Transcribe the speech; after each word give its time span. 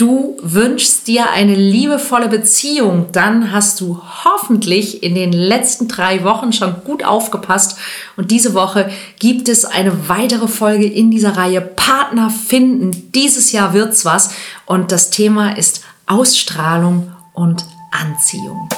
du 0.00 0.36
wünschst 0.40 1.06
dir 1.08 1.30
eine 1.30 1.54
liebevolle 1.54 2.28
Beziehung, 2.28 3.08
dann 3.12 3.52
hast 3.52 3.80
du 3.80 4.00
hoffentlich 4.24 5.02
in 5.02 5.14
den 5.14 5.32
letzten 5.32 5.88
drei 5.88 6.24
Wochen 6.24 6.52
schon 6.52 6.82
gut 6.84 7.04
aufgepasst. 7.04 7.78
Und 8.16 8.30
diese 8.30 8.54
Woche 8.54 8.90
gibt 9.18 9.48
es 9.48 9.64
eine 9.64 10.08
weitere 10.08 10.48
Folge 10.48 10.86
in 10.86 11.10
dieser 11.10 11.36
Reihe 11.36 11.60
Partner 11.60 12.30
finden. 12.30 13.12
Dieses 13.14 13.52
Jahr 13.52 13.74
wird's 13.74 14.04
was. 14.04 14.30
Und 14.64 14.90
das 14.90 15.10
Thema 15.10 15.56
ist 15.56 15.82
Ausstrahlung 16.06 17.12
und 17.34 17.64
Anziehung. 17.92 18.68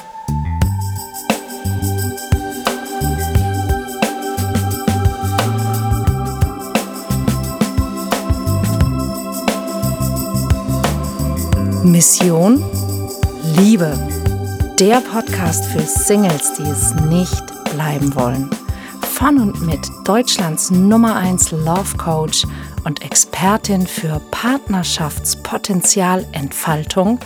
Mission 11.85 12.65
Liebe. 13.57 13.99
Der 14.79 15.01
Podcast 15.01 15.67
für 15.67 15.81
Singles, 15.81 16.53
die 16.55 16.63
es 16.63 16.95
nicht 17.09 17.43
bleiben 17.73 18.15
wollen. 18.15 18.49
Von 19.01 19.41
und 19.41 19.67
mit 19.67 19.81
Deutschlands 20.05 20.71
Nummer 20.71 21.17
1 21.17 21.51
Love 21.51 21.97
Coach 21.97 22.47
und 22.85 23.03
Expertin 23.03 23.89
für 23.89 24.21
Partnerschaftspotenzialentfaltung, 24.31 27.19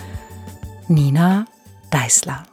Nina 0.88 1.44
Deißler. 1.90 2.46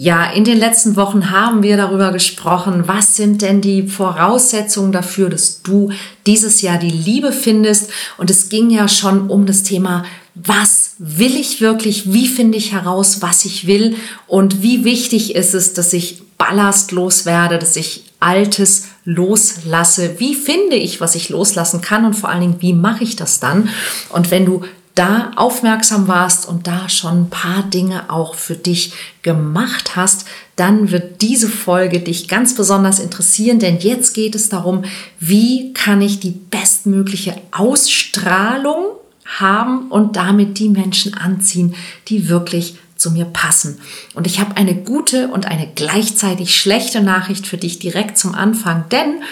Ja, 0.00 0.30
in 0.30 0.44
den 0.44 0.58
letzten 0.58 0.94
Wochen 0.94 1.32
haben 1.32 1.64
wir 1.64 1.76
darüber 1.76 2.12
gesprochen, 2.12 2.84
was 2.86 3.16
sind 3.16 3.42
denn 3.42 3.60
die 3.60 3.88
Voraussetzungen 3.88 4.92
dafür, 4.92 5.28
dass 5.28 5.62
du 5.62 5.90
dieses 6.24 6.62
Jahr 6.62 6.78
die 6.78 6.88
Liebe 6.88 7.32
findest. 7.32 7.90
Und 8.16 8.30
es 8.30 8.48
ging 8.48 8.70
ja 8.70 8.86
schon 8.86 9.28
um 9.28 9.44
das 9.44 9.64
Thema, 9.64 10.04
was 10.42 10.94
will 10.98 11.36
ich 11.36 11.60
wirklich, 11.60 12.12
wie 12.12 12.28
finde 12.28 12.58
ich 12.58 12.72
heraus, 12.72 13.22
was 13.22 13.44
ich 13.44 13.66
will 13.66 13.96
und 14.26 14.62
wie 14.62 14.84
wichtig 14.84 15.34
ist 15.34 15.54
es, 15.54 15.74
dass 15.74 15.92
ich 15.92 16.22
ballastlos 16.38 17.26
werde, 17.26 17.58
dass 17.58 17.76
ich 17.76 18.04
Altes 18.20 18.86
loslasse. 19.04 20.18
Wie 20.18 20.34
finde 20.34 20.76
ich, 20.76 21.00
was 21.00 21.14
ich 21.14 21.28
loslassen 21.28 21.80
kann 21.80 22.04
und 22.04 22.14
vor 22.14 22.30
allen 22.30 22.40
Dingen, 22.40 22.56
wie 22.60 22.72
mache 22.72 23.04
ich 23.04 23.16
das 23.16 23.40
dann? 23.40 23.68
Und 24.10 24.30
wenn 24.30 24.44
du 24.44 24.64
da 24.94 25.30
aufmerksam 25.36 26.08
warst 26.08 26.48
und 26.48 26.66
da 26.66 26.88
schon 26.88 27.22
ein 27.22 27.30
paar 27.30 27.62
Dinge 27.62 28.10
auch 28.10 28.34
für 28.34 28.56
dich 28.56 28.92
gemacht 29.22 29.94
hast, 29.94 30.24
dann 30.56 30.90
wird 30.90 31.22
diese 31.22 31.48
Folge 31.48 32.00
dich 32.00 32.26
ganz 32.26 32.56
besonders 32.56 32.98
interessieren, 32.98 33.60
denn 33.60 33.78
jetzt 33.78 34.12
geht 34.12 34.34
es 34.34 34.48
darum, 34.48 34.84
wie 35.20 35.72
kann 35.72 36.02
ich 36.02 36.18
die 36.18 36.32
bestmögliche 36.32 37.36
Ausstrahlung 37.52 38.97
haben 39.38 39.88
und 39.88 40.16
damit 40.16 40.58
die 40.58 40.68
Menschen 40.68 41.14
anziehen, 41.14 41.74
die 42.08 42.28
wirklich 42.28 42.78
zu 42.96 43.10
mir 43.10 43.26
passen. 43.26 43.78
Und 44.14 44.26
ich 44.26 44.40
habe 44.40 44.56
eine 44.56 44.74
gute 44.74 45.28
und 45.28 45.46
eine 45.46 45.68
gleichzeitig 45.74 46.56
schlechte 46.56 47.00
Nachricht 47.00 47.46
für 47.46 47.56
dich 47.56 47.78
direkt 47.78 48.18
zum 48.18 48.34
Anfang, 48.34 48.88
denn 48.90 49.22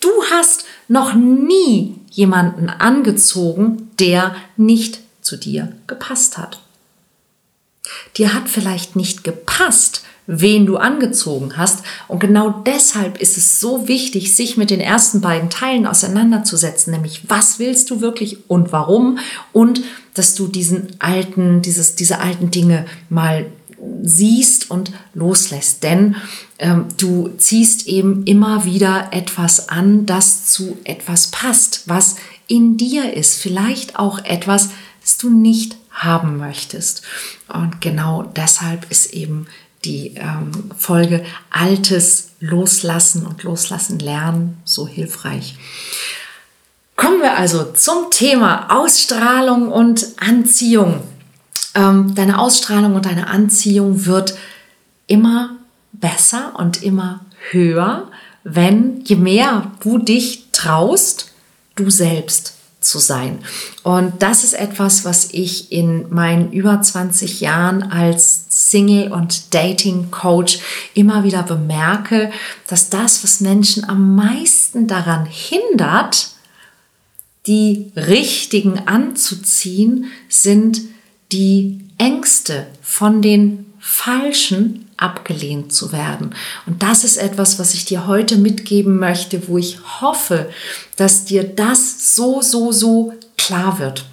du 0.00 0.08
hast 0.30 0.64
noch 0.88 1.14
nie 1.14 1.96
jemanden 2.10 2.68
angezogen, 2.68 3.90
der 3.98 4.36
nicht 4.56 5.00
zu 5.20 5.36
dir 5.36 5.72
gepasst 5.86 6.38
hat. 6.38 6.60
Dir 8.16 8.34
hat 8.34 8.48
vielleicht 8.48 8.96
nicht 8.96 9.24
gepasst, 9.24 10.02
wen 10.26 10.66
du 10.66 10.76
angezogen 10.76 11.56
hast. 11.56 11.84
Und 12.08 12.18
genau 12.18 12.50
deshalb 12.66 13.20
ist 13.20 13.36
es 13.36 13.60
so 13.60 13.88
wichtig, 13.88 14.34
sich 14.34 14.56
mit 14.56 14.70
den 14.70 14.80
ersten 14.80 15.20
beiden 15.20 15.50
Teilen 15.50 15.86
auseinanderzusetzen, 15.86 16.92
nämlich 16.92 17.28
was 17.28 17.58
willst 17.58 17.90
du 17.90 18.00
wirklich 18.00 18.38
und 18.48 18.72
warum 18.72 19.18
und 19.52 19.82
dass 20.14 20.34
du 20.34 20.48
diesen 20.48 20.88
alten, 20.98 21.62
dieses, 21.62 21.94
diese 21.94 22.20
alten 22.20 22.50
Dinge 22.50 22.86
mal 23.08 23.46
siehst 24.02 24.70
und 24.70 24.92
loslässt. 25.14 25.82
Denn 25.82 26.16
ähm, 26.58 26.86
du 26.96 27.30
ziehst 27.36 27.86
eben 27.86 28.24
immer 28.24 28.64
wieder 28.64 29.08
etwas 29.12 29.68
an, 29.68 30.06
das 30.06 30.46
zu 30.46 30.78
etwas 30.84 31.28
passt, 31.28 31.82
was 31.86 32.16
in 32.48 32.76
dir 32.76 33.12
ist. 33.12 33.36
Vielleicht 33.36 33.98
auch 33.98 34.24
etwas, 34.24 34.70
das 35.02 35.18
du 35.18 35.30
nicht 35.30 35.76
haben 35.96 36.36
möchtest. 36.36 37.02
Und 37.48 37.80
genau 37.80 38.22
deshalb 38.22 38.90
ist 38.90 39.12
eben 39.12 39.46
die 39.84 40.14
ähm, 40.16 40.70
Folge 40.76 41.24
Altes 41.50 42.30
loslassen 42.40 43.26
und 43.26 43.42
loslassen 43.42 43.98
lernen 43.98 44.58
so 44.64 44.86
hilfreich. 44.86 45.56
Kommen 46.96 47.20
wir 47.20 47.36
also 47.36 47.72
zum 47.72 48.10
Thema 48.10 48.74
Ausstrahlung 48.74 49.70
und 49.70 50.06
Anziehung. 50.18 51.02
Ähm, 51.74 52.14
deine 52.14 52.38
Ausstrahlung 52.38 52.94
und 52.94 53.06
deine 53.06 53.28
Anziehung 53.28 54.06
wird 54.06 54.36
immer 55.06 55.56
besser 55.92 56.52
und 56.56 56.82
immer 56.82 57.20
höher, 57.50 58.10
wenn 58.44 59.02
je 59.04 59.16
mehr 59.16 59.70
du 59.80 59.98
dich 59.98 60.46
traust, 60.52 61.32
du 61.74 61.90
selbst 61.90 62.55
zu 62.80 62.98
sein. 62.98 63.38
Und 63.82 64.22
das 64.22 64.44
ist 64.44 64.54
etwas, 64.54 65.04
was 65.04 65.28
ich 65.32 65.72
in 65.72 66.08
meinen 66.10 66.52
über 66.52 66.80
20 66.80 67.40
Jahren 67.40 67.82
als 67.82 68.44
Single- 68.48 69.12
und 69.12 69.54
Dating-Coach 69.54 70.60
immer 70.94 71.24
wieder 71.24 71.42
bemerke, 71.42 72.30
dass 72.66 72.90
das, 72.90 73.24
was 73.24 73.40
Menschen 73.40 73.88
am 73.88 74.14
meisten 74.14 74.86
daran 74.86 75.26
hindert, 75.26 76.30
die 77.46 77.92
richtigen 77.96 78.86
anzuziehen, 78.86 80.06
sind 80.28 80.80
die 81.32 81.80
Ängste 81.98 82.66
von 82.82 83.22
den 83.22 83.72
falschen 83.78 84.85
abgelehnt 84.96 85.72
zu 85.72 85.92
werden. 85.92 86.34
Und 86.66 86.82
das 86.82 87.04
ist 87.04 87.16
etwas, 87.16 87.58
was 87.58 87.74
ich 87.74 87.84
dir 87.84 88.06
heute 88.06 88.36
mitgeben 88.36 88.98
möchte, 88.98 89.48
wo 89.48 89.58
ich 89.58 89.78
hoffe, 90.00 90.50
dass 90.96 91.24
dir 91.24 91.44
das 91.44 92.14
so, 92.14 92.40
so, 92.42 92.72
so 92.72 93.12
klar 93.36 93.78
wird. 93.78 94.06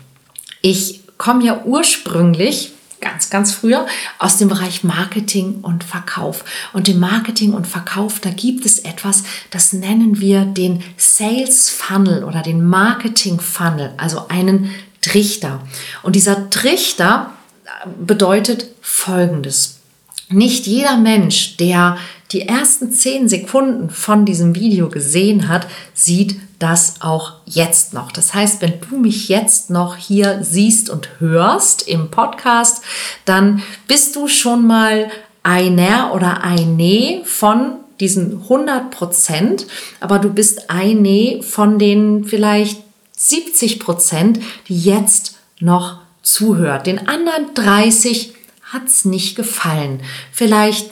Ich 0.62 1.02
komme 1.18 1.44
ja 1.46 1.64
ursprünglich 1.64 2.74
ganz, 3.04 3.30
ganz 3.30 3.52
früher 3.52 3.86
aus 4.18 4.38
dem 4.38 4.48
Bereich 4.48 4.84
Marketing 4.84 5.60
und 5.62 5.84
Verkauf. 5.84 6.46
Und 6.72 6.88
im 6.88 7.00
Marketing 7.00 7.54
und 7.54 7.68
Verkauf, 7.68 8.20
da 8.20 8.30
gibt 8.30 8.66
es 8.66 8.80
etwas, 8.80 9.24
das 9.52 9.74
nennen 9.74 10.20
wir 10.20 10.46
den 10.46 10.82
Sales 10.96 11.70
Funnel 11.70 12.24
oder 12.24 12.42
den 12.42 12.66
Marketing 12.66 13.40
Funnel, 13.40 13.94
also 13.98 14.28
einen 14.30 14.74
Trichter. 15.02 15.62
Und 16.02 16.16
dieser 16.16 16.50
Trichter 16.50 17.32
bedeutet 18.00 18.68
Folgendes. 18.82 19.80
Nicht 20.34 20.66
jeder 20.66 20.98
Mensch, 20.98 21.58
der 21.58 21.98
die 22.32 22.48
ersten 22.48 22.92
zehn 22.92 23.30
Sekunden 23.30 23.92
von 23.92 24.26
diesem 24.26 24.56
Video 24.56 24.90
gesehen 24.90 25.48
hat, 25.48 25.68
sieht 25.94 26.40
das 26.58 27.02
auch 27.02 27.34
jetzt 27.46 27.94
noch. 27.94 28.12
Das 28.12 28.34
heißt, 28.34 28.62
wenn 28.62 28.74
du 28.90 28.98
mich 28.98 29.30
jetzt 29.30 29.70
noch 29.70 29.96
hier 29.96 30.40
siehst 30.44 30.90
und 30.90 31.10
hörst 31.20 31.88
im 31.88 32.10
Podcast, 32.10 32.84
dann 33.26 33.62
bist 33.88 34.16
du 34.16 34.28
schon 34.28 34.66
mal 34.66 35.12
einer 35.44 36.14
oder 36.16 36.44
eine 36.44 37.22
von 37.26 37.74
diesen 38.00 38.42
100 38.44 38.90
Prozent, 38.90 39.68
aber 40.00 40.18
du 40.18 40.30
bist 40.30 40.72
eine 40.72 41.44
von 41.44 41.78
den 41.78 42.26
vielleicht 42.26 42.82
70 43.16 43.80
Prozent, 43.80 44.40
die 44.68 44.80
jetzt 44.80 45.36
noch 45.60 46.00
zuhört. 46.24 46.88
Den 46.88 47.08
anderen 47.08 47.54
30 47.54 48.34
hat 48.74 48.88
es 48.88 49.06
nicht 49.06 49.36
gefallen. 49.36 50.02
Vielleicht 50.32 50.92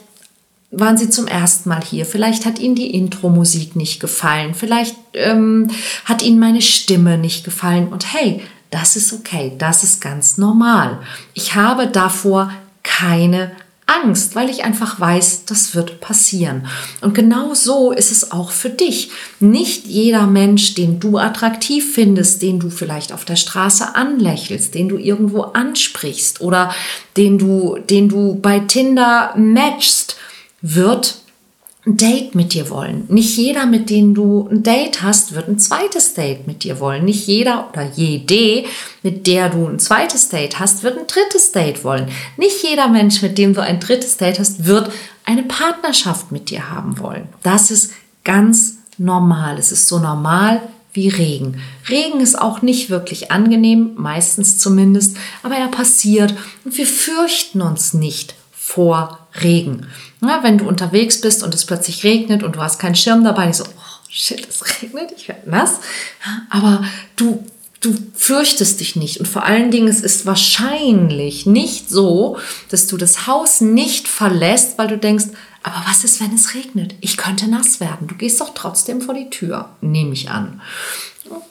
waren 0.72 0.97
Sie 0.97 1.09
zum 1.09 1.28
ersten 1.28 1.69
Mal 1.69 1.84
hier. 1.84 2.06
Vielleicht 2.06 2.46
hat 2.46 2.59
Ihnen 2.59 2.75
die 2.75 2.94
Intro-Musik 2.94 3.75
nicht 3.75 4.00
gefallen. 4.00 4.53
Vielleicht 4.53 4.96
ähm, 5.14 5.69
hat 6.06 6.22
Ihnen 6.22 6.40
meine 6.40 6.62
Stimme 6.62 7.18
nicht 7.18 7.44
gefallen. 7.44 7.90
Und 7.90 8.14
hey, 8.14 8.42
das 8.69 8.96
ist 8.96 9.12
okay. 9.12 9.53
Das 9.58 9.84
ist 9.84 10.00
ganz 10.00 10.38
normal. 10.38 11.00
Ich 11.33 11.56
habe 11.56 11.88
davor 11.88 12.51
keine 12.83 13.51
Angst, 13.91 14.35
weil 14.35 14.49
ich 14.49 14.63
einfach 14.63 14.99
weiß, 14.99 15.45
das 15.45 15.75
wird 15.75 15.99
passieren. 15.99 16.67
Und 17.01 17.13
genau 17.13 17.53
so 17.53 17.91
ist 17.91 18.11
es 18.11 18.31
auch 18.31 18.51
für 18.51 18.69
dich. 18.69 19.11
Nicht 19.39 19.85
jeder 19.85 20.27
Mensch, 20.27 20.75
den 20.75 20.99
du 20.99 21.17
attraktiv 21.17 21.93
findest, 21.93 22.41
den 22.41 22.59
du 22.59 22.69
vielleicht 22.69 23.11
auf 23.11 23.25
der 23.25 23.35
Straße 23.35 23.95
anlächelst, 23.95 24.73
den 24.75 24.89
du 24.89 24.97
irgendwo 24.97 25.41
ansprichst 25.41 26.41
oder 26.41 26.73
den 27.17 27.38
du, 27.38 27.77
den 27.89 28.09
du 28.09 28.35
bei 28.35 28.59
Tinder 28.59 29.33
matchst, 29.35 30.15
wird 30.61 31.20
ein 31.86 31.98
Date 31.98 32.36
mit 32.36 32.54
dir 32.54 32.69
wollen. 32.69 33.06
Nicht 33.07 33.36
jeder, 33.38 33.66
mit 33.66 33.89
dem 33.89 34.13
du 34.13 34.48
ein 34.51 34.62
Date 34.62 35.01
hast, 35.01 35.33
wird 35.33 35.48
ein 35.48 35.57
zweites 35.57 36.13
Date 36.13 36.45
mit 36.45 36.63
dir 36.63 36.80
wollen. 36.80 37.06
Nicht 37.06 37.25
jeder 37.25 37.69
oder 37.72 37.89
jede, 37.95 38.68
mit 39.01 39.25
der 39.25 39.50
du 39.50 39.68
ein 39.68 39.80
zweites 39.80 40.30
Date 40.30 40.60
hast, 40.60 40.83
wird 40.83 41.00
ein 41.00 41.07
drittes 41.07 41.51
Date 41.51 41.83
wollen. 41.83 42.10
Nicht 42.38 42.62
jeder 42.63 42.88
Mensch, 42.88 43.24
mit 43.24 43.38
dem 43.39 43.56
du 43.56 43.62
ein 43.62 43.80
drittes 43.80 44.18
Date 44.18 44.38
hast, 44.38 44.66
wird 44.66 44.92
eine 45.25 45.44
Partnerschaft 45.44 46.31
mit 46.31 46.51
dir 46.51 46.69
haben 46.69 47.00
wollen. 47.00 47.28
Das 47.42 47.72
ist 47.72 47.94
ganz 48.24 48.75
normal. 49.00 49.57
Es 49.57 49.72
ist 49.72 49.88
so 49.88 49.98
normal 49.98 50.62
wie 50.94 51.10
Regen. 51.10 51.62
Regen 51.89 52.19
ist 52.19 52.39
auch 52.39 52.62
nicht 52.62 52.92
wirklich 52.92 53.31
angenehm, 53.31 53.92
meistens 53.95 54.60
zumindest, 54.60 55.18
aber 55.42 55.56
er 55.56 55.69
passiert 55.69 56.36
und 56.63 56.77
wir 56.77 56.86
fürchten 56.86 57.62
uns 57.62 57.94
nicht 57.94 58.36
vor 58.73 59.19
Regen. 59.41 59.88
Ja, 60.21 60.44
wenn 60.44 60.57
du 60.57 60.68
unterwegs 60.68 61.19
bist 61.19 61.44
und 61.44 61.53
es 61.53 61.65
plötzlich 61.65 62.03
regnet 62.03 62.44
und 62.44 62.56
du 62.56 62.62
hast 62.62 62.79
keinen 62.79 62.95
Schirm 62.95 63.23
dabei, 63.23 63.50
ich 63.50 63.57
so, 63.57 63.65
oh, 63.65 64.09
shit, 64.09 64.47
es 64.47 64.63
regnet, 64.81 65.12
ich 65.15 65.27
werde 65.27 65.50
nass. 65.50 65.79
Aber 66.50 66.83
du, 67.18 67.44
du 67.81 67.94
fürchtest 68.13 68.79
dich 68.79 68.95
nicht. 68.95 69.19
Und 69.19 69.27
vor 69.27 69.44
allen 69.44 69.71
Dingen, 69.71 69.89
es 69.89 70.01
ist 70.01 70.25
wahrscheinlich 70.25 71.45
nicht 71.45 71.89
so, 71.89 72.38
dass 72.69 72.88
du 72.88 72.95
das 72.95 73.27
Haus 73.27 73.59
nicht 73.59 74.07
verlässt, 74.07 74.77
weil 74.77 74.88
du 74.88 74.97
denkst, 74.97 75.25
aber 75.63 75.83
was 75.88 76.03
ist, 76.03 76.21
wenn 76.21 76.33
es 76.33 76.56
regnet? 76.56 76.95
Ich 77.01 77.17
könnte 77.17 77.47
nass 77.47 77.79
werden. 77.81 78.07
Du 78.07 78.15
gehst 78.15 78.39
doch 78.39 78.53
trotzdem 78.56 79.01
vor 79.01 79.13
die 79.13 79.29
Tür, 79.29 79.69
nehme 79.81 80.13
ich 80.13 80.29
an. 80.29 80.62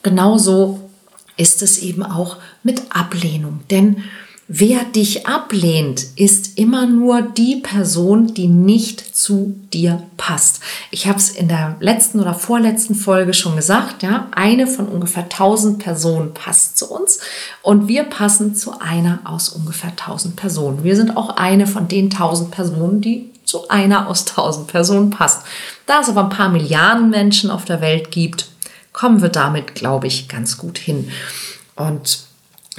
Genauso 0.02 0.90
ist 1.36 1.62
es 1.62 1.78
eben 1.78 2.02
auch 2.02 2.38
mit 2.62 2.82
Ablehnung. 2.90 3.60
Denn 3.70 4.04
wer 4.52 4.82
dich 4.82 5.28
ablehnt, 5.28 6.04
ist 6.16 6.58
immer 6.58 6.84
nur 6.84 7.22
die 7.22 7.60
Person, 7.62 8.34
die 8.34 8.48
nicht 8.48 9.16
zu 9.16 9.54
dir 9.72 10.02
passt. 10.16 10.58
Ich 10.90 11.06
habe 11.06 11.18
es 11.18 11.30
in 11.30 11.46
der 11.46 11.76
letzten 11.78 12.18
oder 12.18 12.34
vorletzten 12.34 12.96
Folge 12.96 13.32
schon 13.32 13.54
gesagt, 13.54 14.02
ja, 14.02 14.26
eine 14.32 14.66
von 14.66 14.88
ungefähr 14.88 15.22
1000 15.22 15.78
Personen 15.78 16.34
passt 16.34 16.76
zu 16.76 16.90
uns 16.90 17.20
und 17.62 17.86
wir 17.86 18.02
passen 18.02 18.56
zu 18.56 18.80
einer 18.80 19.20
aus 19.22 19.50
ungefähr 19.50 19.90
1000 19.90 20.34
Personen. 20.34 20.82
Wir 20.82 20.96
sind 20.96 21.16
auch 21.16 21.36
eine 21.36 21.68
von 21.68 21.86
den 21.86 22.06
1000 22.06 22.50
Personen, 22.50 23.00
die 23.00 23.30
zu 23.44 23.68
einer 23.68 24.08
aus 24.08 24.24
tausend 24.24 24.66
Personen 24.66 25.10
passt. 25.10 25.44
Da 25.86 26.00
es 26.00 26.08
aber 26.08 26.24
ein 26.24 26.28
paar 26.28 26.48
Milliarden 26.48 27.08
Menschen 27.10 27.52
auf 27.52 27.64
der 27.64 27.80
Welt 27.80 28.10
gibt, 28.10 28.48
kommen 28.92 29.22
wir 29.22 29.28
damit, 29.28 29.76
glaube 29.76 30.08
ich, 30.08 30.28
ganz 30.28 30.58
gut 30.58 30.76
hin. 30.76 31.08
Und 31.76 32.29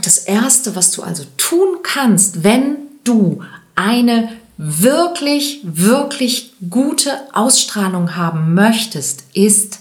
das 0.06 0.18
Erste, 0.18 0.76
was 0.76 0.92
du 0.92 1.04
also 1.04 1.26
tun 1.38 1.80
kannst, 1.84 2.44
wenn 2.44 2.78
du 3.04 3.44
eine 3.76 4.30
wirklich, 4.58 5.62
wirklich 5.64 6.54
gute 6.70 7.12
Ausstrahlung 7.34 8.16
haben 8.16 8.54
möchtest, 8.54 9.24
ist, 9.34 9.80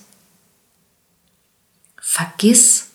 vergiss 2.00 2.86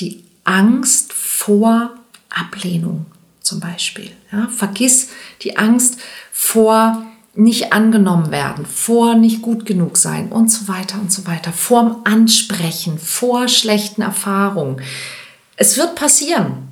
die 0.00 0.24
Angst 0.44 1.12
vor 1.12 1.90
Ablehnung 2.30 3.06
zum 3.40 3.60
Beispiel. 3.60 4.10
Ja, 4.32 4.48
vergiss 4.48 5.10
die 5.42 5.58
Angst 5.58 5.98
vor 6.32 7.04
nicht 7.34 7.72
angenommen 7.72 8.30
werden, 8.30 8.64
vor 8.64 9.14
nicht 9.14 9.42
gut 9.42 9.66
genug 9.66 9.96
sein 9.96 10.30
und 10.30 10.50
so 10.50 10.68
weiter 10.68 10.98
und 11.00 11.12
so 11.12 11.26
weiter, 11.26 11.52
vorm 11.52 12.02
Ansprechen, 12.04 12.98
vor 12.98 13.48
schlechten 13.48 14.02
Erfahrungen. 14.02 14.80
Es 15.56 15.76
wird 15.76 15.94
passieren. 15.94 16.68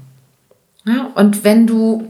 Ja, 0.84 1.11
und 1.14 1.44
wenn 1.44 1.67
du 1.67 2.08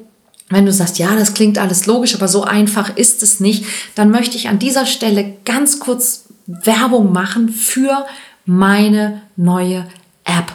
wenn 0.53 0.67
du 0.67 0.73
sagst, 0.73 0.99
ja, 0.99 1.17
das 1.17 1.33
klingt 1.33 1.59
alles 1.59 1.87
logisch, 1.87 2.15
aber 2.15 2.29
so 2.29 2.45
einfach 2.45 2.95
ist 2.97 3.23
es 3.23 3.41
nicht, 3.41 3.65
dann 3.95 4.11
möchte 4.11 4.37
ich 4.37 4.49
an 4.49 4.59
dieser 4.59 4.85
Stelle 4.85 5.37
ganz 5.47 5.81
kurz 5.81 6.25
Werbung 6.47 7.13
machen 7.13 7.49
für 7.49 8.05
meine 8.45 9.23
neue 9.37 9.87
App. 10.25 10.53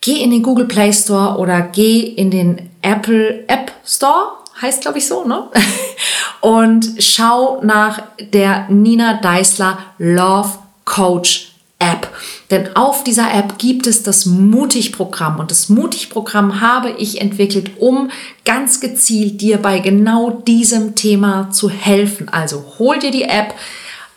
Geh 0.00 0.22
in 0.22 0.30
den 0.30 0.42
Google 0.42 0.66
Play 0.66 0.92
Store 0.92 1.38
oder 1.38 1.60
geh 1.60 2.00
in 2.00 2.30
den 2.30 2.70
Apple 2.82 3.44
App 3.46 3.72
Store 3.84 4.38
heißt 4.60 4.82
glaube 4.82 4.98
ich 4.98 5.06
so, 5.06 5.24
ne? 5.24 5.48
Und 6.40 6.94
schau 6.98 7.60
nach 7.62 8.02
der 8.20 8.68
Nina 8.68 9.14
Deisler 9.20 9.78
Love 9.98 10.58
Coach 10.84 11.53
App. 11.92 12.08
Denn 12.50 12.76
auf 12.76 13.04
dieser 13.04 13.32
App 13.32 13.58
gibt 13.58 13.86
es 13.86 14.02
das 14.02 14.26
Mutig-Programm. 14.26 15.38
Und 15.38 15.50
das 15.50 15.68
Mutig-Programm 15.68 16.60
habe 16.60 16.90
ich 16.90 17.20
entwickelt, 17.20 17.72
um 17.78 18.10
ganz 18.44 18.80
gezielt 18.80 19.40
dir 19.40 19.58
bei 19.58 19.78
genau 19.80 20.30
diesem 20.30 20.94
Thema 20.94 21.50
zu 21.50 21.68
helfen. 21.68 22.28
Also 22.28 22.64
hol 22.78 22.98
dir 22.98 23.10
die 23.10 23.24
App, 23.24 23.54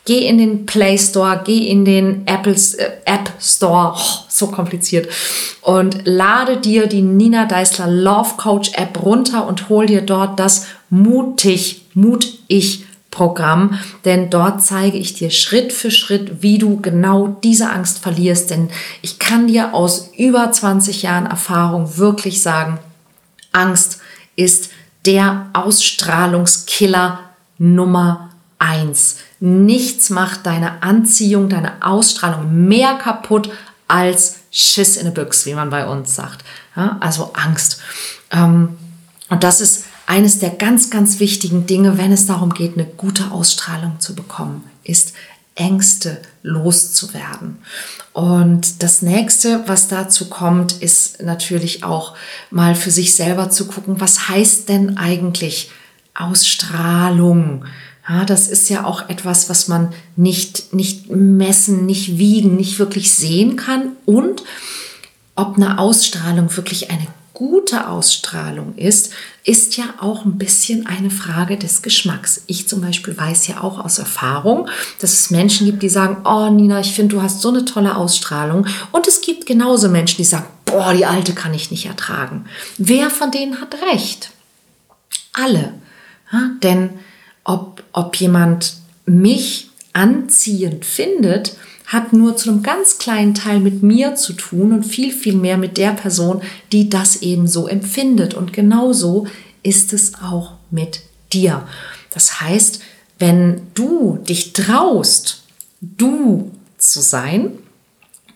Geh 0.08 0.26
in 0.26 0.38
den 0.38 0.66
Play 0.66 0.98
Store, 0.98 1.42
geh 1.44 1.68
in 1.68 1.84
den 1.84 2.26
Apple 2.28 2.54
äh, 2.54 2.92
App 3.04 3.30
Store, 3.42 3.94
oh, 3.94 4.26
so 4.30 4.48
kompliziert, 4.48 5.10
und 5.60 5.98
lade 6.06 6.56
dir 6.56 6.88
die 6.88 7.02
Nina 7.02 7.46
Deisler 7.46 7.88
Love 7.88 8.36
Coach 8.38 8.72
App 8.76 9.04
runter 9.04 9.46
und 9.46 9.68
hol 9.68 9.86
dir 9.86 10.02
dort 10.02 10.40
das 10.40 10.68
Mutig, 10.90 11.82
Mut-Ich 11.94 12.87
Programm, 13.18 13.80
denn 14.06 14.30
dort 14.30 14.62
zeige 14.64 14.96
ich 14.96 15.16
dir 15.16 15.32
Schritt 15.32 15.74
für 15.74 15.90
Schritt, 15.90 16.44
wie 16.44 16.60
du 16.60 16.80
genau 16.80 17.28
diese 17.44 17.72
Angst 17.72 17.98
verlierst, 17.98 18.52
denn 18.52 18.70
ich 19.02 19.18
kann 19.18 19.48
dir 19.48 19.74
aus 19.74 20.12
über 20.16 20.52
20 20.52 21.02
Jahren 21.02 21.26
Erfahrung 21.26 21.98
wirklich 21.98 22.44
sagen, 22.44 22.78
Angst 23.52 24.02
ist 24.36 24.70
der 25.08 25.48
Ausstrahlungskiller 25.54 27.20
Nummer 27.58 28.30
eins. 28.60 29.18
Nichts 29.40 30.12
macht 30.12 30.46
deine 30.46 30.84
Anziehung, 30.84 31.50
deine 31.50 31.82
Ausstrahlung 31.82 32.68
mehr 32.68 32.94
kaputt 33.00 33.50
als 33.88 34.42
Schiss 34.52 34.96
in 34.96 35.08
the 35.08 35.12
Büchs, 35.12 35.48
wie 35.48 35.56
man 35.56 35.72
bei 35.72 35.88
uns 35.88 36.14
sagt. 36.14 36.46
Ja, 36.76 36.98
also 37.00 37.32
Angst. 37.34 37.82
Ähm, 38.30 38.78
und 39.30 39.44
das 39.44 39.60
ist 39.60 39.86
eines 40.08 40.40
der 40.40 40.52
ganz, 40.52 40.90
ganz 40.90 41.20
wichtigen 41.20 41.68
Dinge, 41.68 41.98
wenn 41.98 42.12
es 42.12 42.26
darum 42.26 42.54
geht, 42.54 42.74
eine 42.74 42.86
gute 42.86 43.30
Ausstrahlung 43.30 44.00
zu 44.00 44.16
bekommen, 44.16 44.64
ist 44.84 45.14
Ängste 45.54 46.22
loszuwerden. 46.44 47.58
Und 48.14 48.82
das 48.84 49.02
nächste, 49.02 49.68
was 49.68 49.90
dazu 49.90 50.30
kommt, 50.30 50.72
ist 50.72 51.22
natürlich 51.22 51.84
auch 51.84 52.16
mal 52.50 52.74
für 52.74 52.90
sich 52.90 53.16
selber 53.16 53.50
zu 53.50 53.68
gucken, 53.68 54.00
was 54.00 54.30
heißt 54.30 54.70
denn 54.70 54.98
eigentlich 54.98 55.72
Ausstrahlung? 56.14 57.66
Ja, 58.08 58.24
das 58.24 58.48
ist 58.48 58.70
ja 58.70 58.86
auch 58.86 59.10
etwas, 59.10 59.50
was 59.50 59.68
man 59.68 59.94
nicht, 60.16 60.74
nicht 60.74 61.10
messen, 61.10 61.86
nicht 61.86 62.18
wiegen, 62.18 62.56
nicht 62.56 62.80
wirklich 62.80 63.12
sehen 63.12 63.58
kann. 63.58 63.92
Und 64.06 64.44
ob 65.36 65.58
eine 65.58 65.80
Ausstrahlung 65.80 66.56
wirklich 66.56 66.92
eine 66.92 67.08
gute 67.38 67.88
Ausstrahlung 67.88 68.74
ist, 68.78 69.14
ist 69.44 69.78
ja 69.78 69.94
auch 70.00 70.26
ein 70.26 70.40
bisschen 70.40 70.88
eine 70.88 71.12
Frage 71.12 71.56
des 71.56 71.84
Geschmacks. 71.84 72.42
Ich 72.48 72.68
zum 72.68 72.82
Beispiel 72.82 73.16
weiß 73.16 73.46
ja 73.46 73.62
auch 73.62 73.78
aus 73.78 74.00
Erfahrung, 74.00 74.68
dass 75.00 75.14
es 75.14 75.30
Menschen 75.30 75.68
gibt, 75.68 75.84
die 75.84 75.90
sagen, 75.90 76.18
oh 76.26 76.50
Nina, 76.50 76.80
ich 76.80 76.94
finde, 76.94 77.16
du 77.16 77.22
hast 77.22 77.42
so 77.42 77.50
eine 77.50 77.64
tolle 77.64 77.96
Ausstrahlung. 77.96 78.66
Und 78.92 79.08
es 79.08 79.22
gibt 79.22 79.46
genauso 79.46 79.88
Menschen, 79.88 80.18
die 80.18 80.24
sagen, 80.24 80.48
boah, 80.66 80.96
die 80.96 81.06
alte 81.06 81.34
kann 81.34 81.54
ich 81.54 81.70
nicht 81.70 81.86
ertragen. 81.86 82.46
Wer 82.80 83.12
von 83.12 83.30
denen 83.30 83.62
hat 83.62 83.76
recht? 83.94 84.32
Alle. 85.34 85.76
Ja, 86.34 86.50
denn 86.64 86.90
ob, 87.44 87.84
ob 87.94 88.16
jemand 88.16 88.78
mich 89.06 89.70
anziehend 89.94 90.86
findet, 90.86 91.56
hat 91.88 92.12
nur 92.12 92.36
zu 92.36 92.50
einem 92.50 92.64
ganz 92.64 92.98
kleinen 92.98 93.34
Teil 93.34 93.62
mit 93.62 93.82
mir 93.82 94.16
zu 94.16 94.34
tun 94.34 94.74
und 94.74 94.84
viel, 94.84 95.14
viel 95.14 95.36
mehr 95.36 95.58
mit 95.58 95.78
der 95.78 95.92
Person, 95.92 96.42
die 96.74 96.90
das 96.90 97.22
eben 97.22 97.48
so 97.48 97.68
empfindet. 97.68 98.34
Und 98.34 98.52
genauso 98.52 99.26
ist 99.64 99.94
es 99.94 100.16
auch 100.16 100.54
mit 100.70 101.02
dir. 101.32 101.66
Das 102.12 102.42
heißt, 102.42 102.82
wenn 103.20 103.62
du 103.74 104.20
dich 104.28 104.54
traust, 104.54 105.44
du 105.82 106.52
zu 106.78 107.02
sein, 107.02 107.54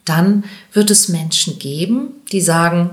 dann 0.06 0.46
wird 0.74 0.90
es 0.90 1.10
Menschen 1.10 1.60
geben, 1.60 2.10
die 2.32 2.42
sagen, 2.42 2.92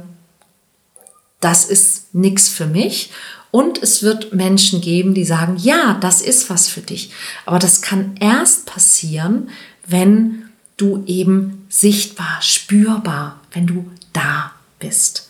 das 1.40 1.64
ist 1.66 2.14
nichts 2.14 2.48
für 2.48 2.66
mich 2.66 3.10
und 3.52 3.82
es 3.82 4.02
wird 4.02 4.34
Menschen 4.34 4.80
geben, 4.80 5.14
die 5.14 5.24
sagen, 5.24 5.56
ja, 5.56 5.96
das 6.00 6.20
ist 6.20 6.50
was 6.50 6.68
für 6.68 6.80
dich. 6.80 7.12
Aber 7.46 7.58
das 7.58 7.80
kann 7.80 8.16
erst 8.20 8.66
passieren, 8.66 9.48
wenn 9.86 10.47
du 10.78 11.04
eben 11.06 11.66
sichtbar, 11.68 12.38
spürbar, 12.40 13.40
wenn 13.52 13.66
du 13.66 13.90
da 14.14 14.52
bist. 14.78 15.28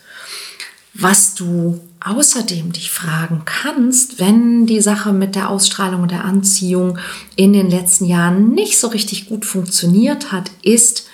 Was 0.95 1.35
du 1.35 1.81
außerdem 2.00 2.73
dich 2.73 2.90
fragen 2.90 3.43
kannst, 3.45 4.21
wenn 4.21 4.67
die 4.67 4.81
Sache 4.81 5.12
mit 5.12 5.35
der 5.35 5.50
Ausstrahlung 5.50 6.02
und 6.02 6.11
der 6.11 6.25
Anziehung 6.25 6.99
in 7.37 7.52
den 7.52 7.71
letzten 7.71 8.05
Jahren 8.05 8.52
nicht 8.52 8.78
so 8.78 8.88
richtig 8.88 9.28
gut 9.28 9.45
funktioniert 9.45 10.33
hat, 10.33 10.50
ist, 10.62 11.09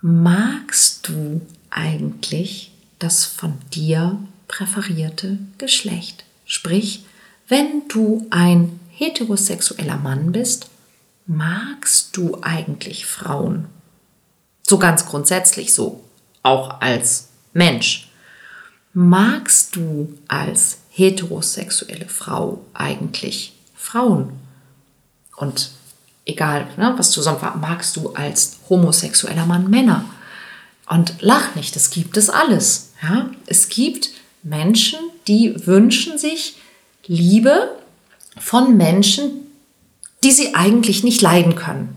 magst 0.00 1.08
du 1.08 1.40
eigentlich 1.70 2.72
das 2.98 3.24
von 3.24 3.54
dir 3.72 4.18
präferierte 4.48 5.38
Geschlecht. 5.58 6.24
Sprich, 6.44 7.04
wenn 7.48 7.88
du 7.88 8.26
ein 8.30 8.80
heterosexueller 8.90 9.96
Mann 9.96 10.32
bist, 10.32 10.68
magst 11.26 12.16
du 12.16 12.38
eigentlich 12.42 13.06
Frauen? 13.06 13.66
So 14.62 14.78
ganz 14.78 15.06
grundsätzlich 15.06 15.74
so, 15.74 16.02
auch 16.42 16.80
als 16.80 17.28
Mensch. 17.52 18.08
Magst 18.94 19.76
du 19.76 20.18
als 20.28 20.78
heterosexuelle 20.90 22.08
Frau 22.08 22.64
eigentlich 22.74 23.54
Frauen? 23.74 24.32
Und 25.36 25.70
egal, 26.24 26.68
ne, 26.76 26.94
was 26.96 27.10
du 27.10 27.22
sonst 27.22 27.42
magst 27.60 27.96
du 27.96 28.12
als 28.14 28.58
homosexueller 28.68 29.46
Mann 29.46 29.70
Männer. 29.70 30.04
Und 30.88 31.14
lach 31.20 31.54
nicht, 31.54 31.74
das 31.74 31.90
gibt 31.90 32.16
es 32.16 32.28
alles. 32.30 32.92
Ja? 33.02 33.30
Es 33.46 33.68
gibt 33.68 34.10
Menschen, 34.42 34.98
die 35.26 35.66
wünschen 35.66 36.18
sich 36.18 36.56
Liebe 37.06 37.76
von 38.38 38.76
Menschen, 38.76 39.41
die 40.24 40.32
sie 40.32 40.54
eigentlich 40.54 41.04
nicht 41.04 41.20
leiden 41.20 41.54
können. 41.54 41.96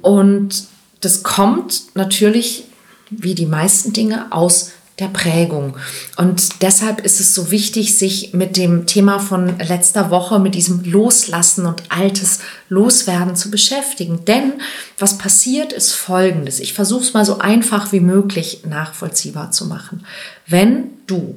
Und 0.00 0.64
das 1.00 1.22
kommt 1.22 1.94
natürlich, 1.94 2.64
wie 3.10 3.34
die 3.34 3.46
meisten 3.46 3.92
Dinge, 3.92 4.26
aus 4.30 4.72
der 4.98 5.08
Prägung. 5.08 5.76
Und 6.16 6.62
deshalb 6.62 7.00
ist 7.00 7.18
es 7.18 7.34
so 7.34 7.50
wichtig, 7.50 7.98
sich 7.98 8.34
mit 8.34 8.56
dem 8.56 8.86
Thema 8.86 9.18
von 9.18 9.58
letzter 9.58 10.10
Woche, 10.10 10.38
mit 10.38 10.54
diesem 10.54 10.84
Loslassen 10.84 11.66
und 11.66 11.82
altes 11.90 12.40
Loswerden 12.68 13.34
zu 13.34 13.50
beschäftigen. 13.50 14.24
Denn 14.26 14.54
was 14.98 15.18
passiert 15.18 15.72
ist 15.72 15.92
Folgendes. 15.92 16.60
Ich 16.60 16.74
versuche 16.74 17.02
es 17.02 17.14
mal 17.14 17.24
so 17.24 17.38
einfach 17.38 17.92
wie 17.92 18.00
möglich 18.00 18.62
nachvollziehbar 18.68 19.50
zu 19.50 19.66
machen. 19.66 20.04
Wenn 20.46 20.90
du 21.06 21.36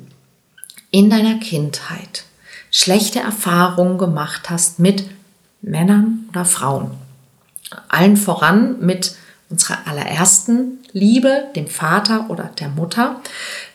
in 0.91 1.09
deiner 1.09 1.39
Kindheit 1.39 2.25
schlechte 2.71 3.19
Erfahrungen 3.19 3.97
gemacht 3.97 4.49
hast 4.49 4.79
mit 4.79 5.05
Männern 5.65 6.25
oder 6.29 6.45
Frauen, 6.45 6.91
allen 7.89 8.17
voran 8.17 8.79
mit 8.79 9.15
unserer 9.49 9.79
allerersten 9.85 10.79
Liebe, 10.91 11.45
dem 11.55 11.67
Vater 11.67 12.29
oder 12.29 12.51
der 12.59 12.69
Mutter, 12.69 13.19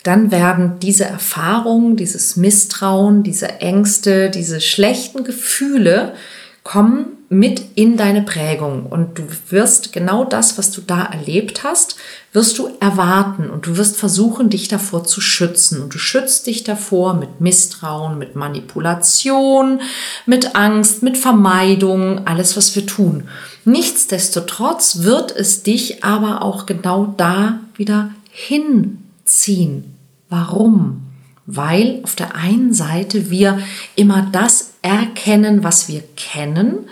dann 0.03 0.31
werden 0.31 0.79
diese 0.81 1.05
Erfahrungen, 1.05 1.97
dieses 1.97 2.37
Misstrauen, 2.37 3.23
diese 3.23 3.61
Ängste, 3.61 4.31
diese 4.31 4.61
schlechten 4.61 5.23
Gefühle 5.25 6.15
kommen 6.63 7.20
mit 7.33 7.63
in 7.77 7.97
deine 7.97 8.23
Prägung 8.23 8.87
und 8.87 9.17
du 9.17 9.23
wirst 9.51 9.93
genau 9.93 10.25
das, 10.25 10.59
was 10.59 10.73
du 10.73 10.81
da 10.81 11.05
erlebt 11.05 11.63
hast, 11.63 11.95
wirst 12.33 12.59
du 12.59 12.71
erwarten 12.81 13.51
und 13.51 13.67
du 13.67 13.77
wirst 13.77 13.97
versuchen, 13.97 14.51
dich 14.51 14.67
davor 14.67 15.05
zu 15.05 15.21
schützen 15.21 15.81
und 15.81 15.95
du 15.95 15.99
schützt 15.99 16.49
dich 16.49 16.65
davor 16.65 17.15
mit 17.15 17.41
Misstrauen, 17.41 18.19
mit 18.19 18.35
Manipulation, 18.35 19.81
mit 20.27 20.57
Angst, 20.57 21.05
mit 21.05 21.17
Vermeidung, 21.17 22.27
alles, 22.27 22.57
was 22.57 22.75
wir 22.75 22.85
tun. 22.85 23.29
Nichtsdestotrotz 23.65 25.03
wird 25.03 25.31
es 25.31 25.63
dich 25.63 26.03
aber 26.03 26.43
auch 26.43 26.67
genau 26.67 27.15
da 27.17 27.61
wieder 27.77 28.11
hinziehen. 28.33 29.95
Warum? 30.29 31.03
Weil 31.47 32.01
auf 32.03 32.17
der 32.17 32.35
einen 32.35 32.75
Seite 32.75 33.31
wir 33.31 33.61
immer 33.95 34.29
das 34.33 34.73
erkennen, 34.83 35.63
was 35.63 35.87
wir 35.87 36.03
kennen. 36.17 36.89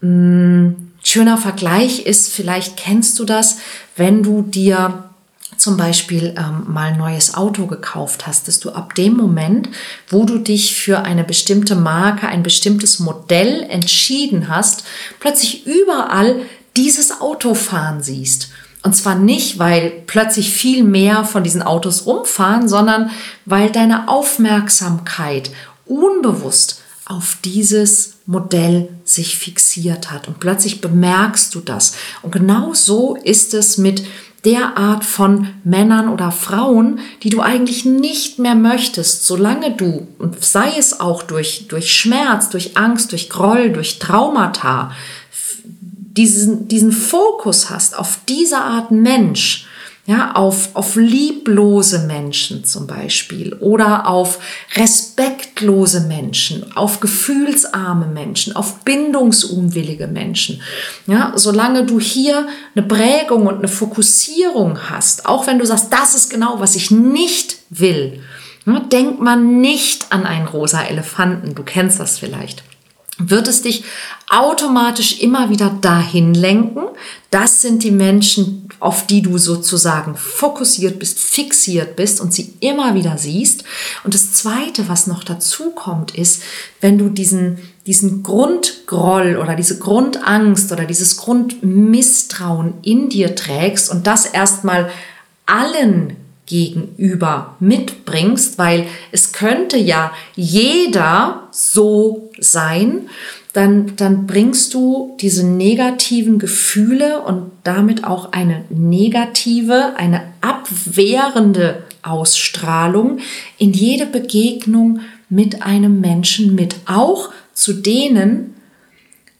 Hm, 0.00 0.92
schöner 1.02 1.38
Vergleich 1.38 2.06
ist, 2.06 2.32
vielleicht 2.32 2.76
kennst 2.76 3.18
du 3.18 3.24
das, 3.24 3.58
wenn 3.96 4.22
du 4.22 4.42
dir 4.42 5.04
zum 5.56 5.76
Beispiel 5.76 6.34
ähm, 6.38 6.72
mal 6.72 6.92
ein 6.92 6.98
neues 6.98 7.34
Auto 7.34 7.66
gekauft 7.66 8.26
hast, 8.26 8.48
dass 8.48 8.60
du 8.60 8.70
ab 8.70 8.94
dem 8.94 9.14
Moment, 9.16 9.68
wo 10.08 10.24
du 10.24 10.38
dich 10.38 10.74
für 10.74 11.02
eine 11.02 11.22
bestimmte 11.22 11.76
Marke, 11.76 12.28
ein 12.28 12.42
bestimmtes 12.42 12.98
Modell 12.98 13.64
entschieden 13.64 14.48
hast, 14.48 14.84
plötzlich 15.18 15.66
überall 15.66 16.42
dieses 16.76 17.20
Auto 17.20 17.54
fahren 17.54 18.02
siehst. 18.02 18.48
Und 18.82 18.96
zwar 18.96 19.16
nicht, 19.16 19.58
weil 19.58 19.92
plötzlich 20.06 20.50
viel 20.50 20.82
mehr 20.82 21.24
von 21.24 21.44
diesen 21.44 21.62
Autos 21.62 22.06
rumfahren, 22.06 22.66
sondern 22.66 23.10
weil 23.44 23.70
deine 23.70 24.08
Aufmerksamkeit 24.08 25.50
unbewusst 25.84 26.79
auf 27.10 27.38
dieses 27.44 28.18
Modell 28.26 28.88
sich 29.04 29.36
fixiert 29.36 30.10
hat. 30.10 30.28
Und 30.28 30.38
plötzlich 30.38 30.80
bemerkst 30.80 31.54
du 31.54 31.60
das. 31.60 31.94
Und 32.22 32.30
genau 32.30 32.72
so 32.72 33.16
ist 33.16 33.52
es 33.52 33.78
mit 33.78 34.04
der 34.44 34.78
Art 34.78 35.04
von 35.04 35.48
Männern 35.64 36.08
oder 36.08 36.30
Frauen, 36.30 37.00
die 37.22 37.30
du 37.30 37.40
eigentlich 37.40 37.84
nicht 37.84 38.38
mehr 38.38 38.54
möchtest, 38.54 39.26
solange 39.26 39.72
du, 39.72 40.06
und 40.18 40.42
sei 40.42 40.72
es 40.78 41.00
auch 41.00 41.22
durch, 41.22 41.66
durch 41.68 41.92
Schmerz, 41.92 42.48
durch 42.48 42.76
Angst, 42.76 43.12
durch 43.12 43.28
Groll, 43.28 43.70
durch 43.70 43.98
Traumata, 43.98 44.92
diesen, 46.16 46.68
diesen 46.68 46.92
Fokus 46.92 47.70
hast 47.70 47.98
auf 47.98 48.20
diese 48.28 48.58
Art 48.58 48.90
Mensch, 48.90 49.66
ja, 50.06 50.32
auf, 50.34 50.70
auf 50.74 50.96
lieblose 50.96 52.00
Menschen 52.06 52.64
zum 52.64 52.86
Beispiel 52.86 53.52
oder 53.54 54.08
auf 54.08 54.38
respektlose 54.74 56.00
Menschen, 56.02 56.74
auf 56.76 57.00
gefühlsarme 57.00 58.06
Menschen, 58.06 58.56
auf 58.56 58.80
bindungsunwillige 58.80 60.06
Menschen. 60.06 60.62
Ja, 61.06 61.32
solange 61.36 61.84
du 61.84 62.00
hier 62.00 62.48
eine 62.74 62.86
Prägung 62.86 63.46
und 63.46 63.58
eine 63.58 63.68
Fokussierung 63.68 64.90
hast, 64.90 65.26
auch 65.26 65.46
wenn 65.46 65.58
du 65.58 65.66
sagst, 65.66 65.92
das 65.92 66.14
ist 66.14 66.30
genau, 66.30 66.60
was 66.60 66.76
ich 66.76 66.90
nicht 66.90 67.58
will, 67.68 68.20
denkt 68.92 69.20
man 69.20 69.60
nicht 69.60 70.06
an 70.10 70.26
einen 70.26 70.46
rosa 70.46 70.82
Elefanten. 70.82 71.54
Du 71.54 71.62
kennst 71.62 72.00
das 72.00 72.18
vielleicht 72.18 72.62
wird 73.28 73.48
es 73.48 73.62
dich 73.62 73.84
automatisch 74.28 75.20
immer 75.20 75.50
wieder 75.50 75.76
dahin 75.80 76.34
lenken. 76.34 76.82
Das 77.30 77.62
sind 77.62 77.82
die 77.82 77.90
Menschen, 77.90 78.68
auf 78.80 79.06
die 79.06 79.22
du 79.22 79.38
sozusagen 79.38 80.16
fokussiert 80.16 80.98
bist, 80.98 81.18
fixiert 81.18 81.96
bist 81.96 82.20
und 82.20 82.32
sie 82.32 82.54
immer 82.60 82.94
wieder 82.94 83.18
siehst. 83.18 83.64
Und 84.04 84.14
das 84.14 84.32
Zweite, 84.32 84.88
was 84.88 85.06
noch 85.06 85.22
dazu 85.22 85.70
kommt, 85.70 86.16
ist, 86.16 86.42
wenn 86.80 86.96
du 86.96 87.08
diesen, 87.08 87.58
diesen 87.86 88.22
Grundgroll 88.22 89.36
oder 89.36 89.54
diese 89.54 89.78
Grundangst 89.78 90.72
oder 90.72 90.84
dieses 90.84 91.16
Grundmisstrauen 91.16 92.74
in 92.82 93.08
dir 93.08 93.34
trägst 93.34 93.90
und 93.90 94.06
das 94.06 94.26
erstmal 94.26 94.90
allen 95.46 96.16
gegenüber 96.50 97.56
mitbringst, 97.60 98.58
weil 98.58 98.86
es 99.12 99.32
könnte 99.32 99.78
ja 99.78 100.12
jeder 100.34 101.48
so 101.52 102.30
sein, 102.38 103.08
dann, 103.52 103.94
dann 103.96 104.26
bringst 104.26 104.74
du 104.74 105.16
diese 105.20 105.46
negativen 105.46 106.38
Gefühle 106.38 107.20
und 107.20 107.52
damit 107.64 108.04
auch 108.04 108.32
eine 108.32 108.64
negative, 108.68 109.94
eine 109.96 110.22
abwehrende 110.40 111.84
Ausstrahlung 112.02 113.18
in 113.58 113.72
jede 113.72 114.06
Begegnung 114.06 115.00
mit 115.28 115.62
einem 115.62 116.00
Menschen 116.00 116.54
mit, 116.56 116.76
auch 116.86 117.30
zu 117.54 117.74
denen, 117.74 118.54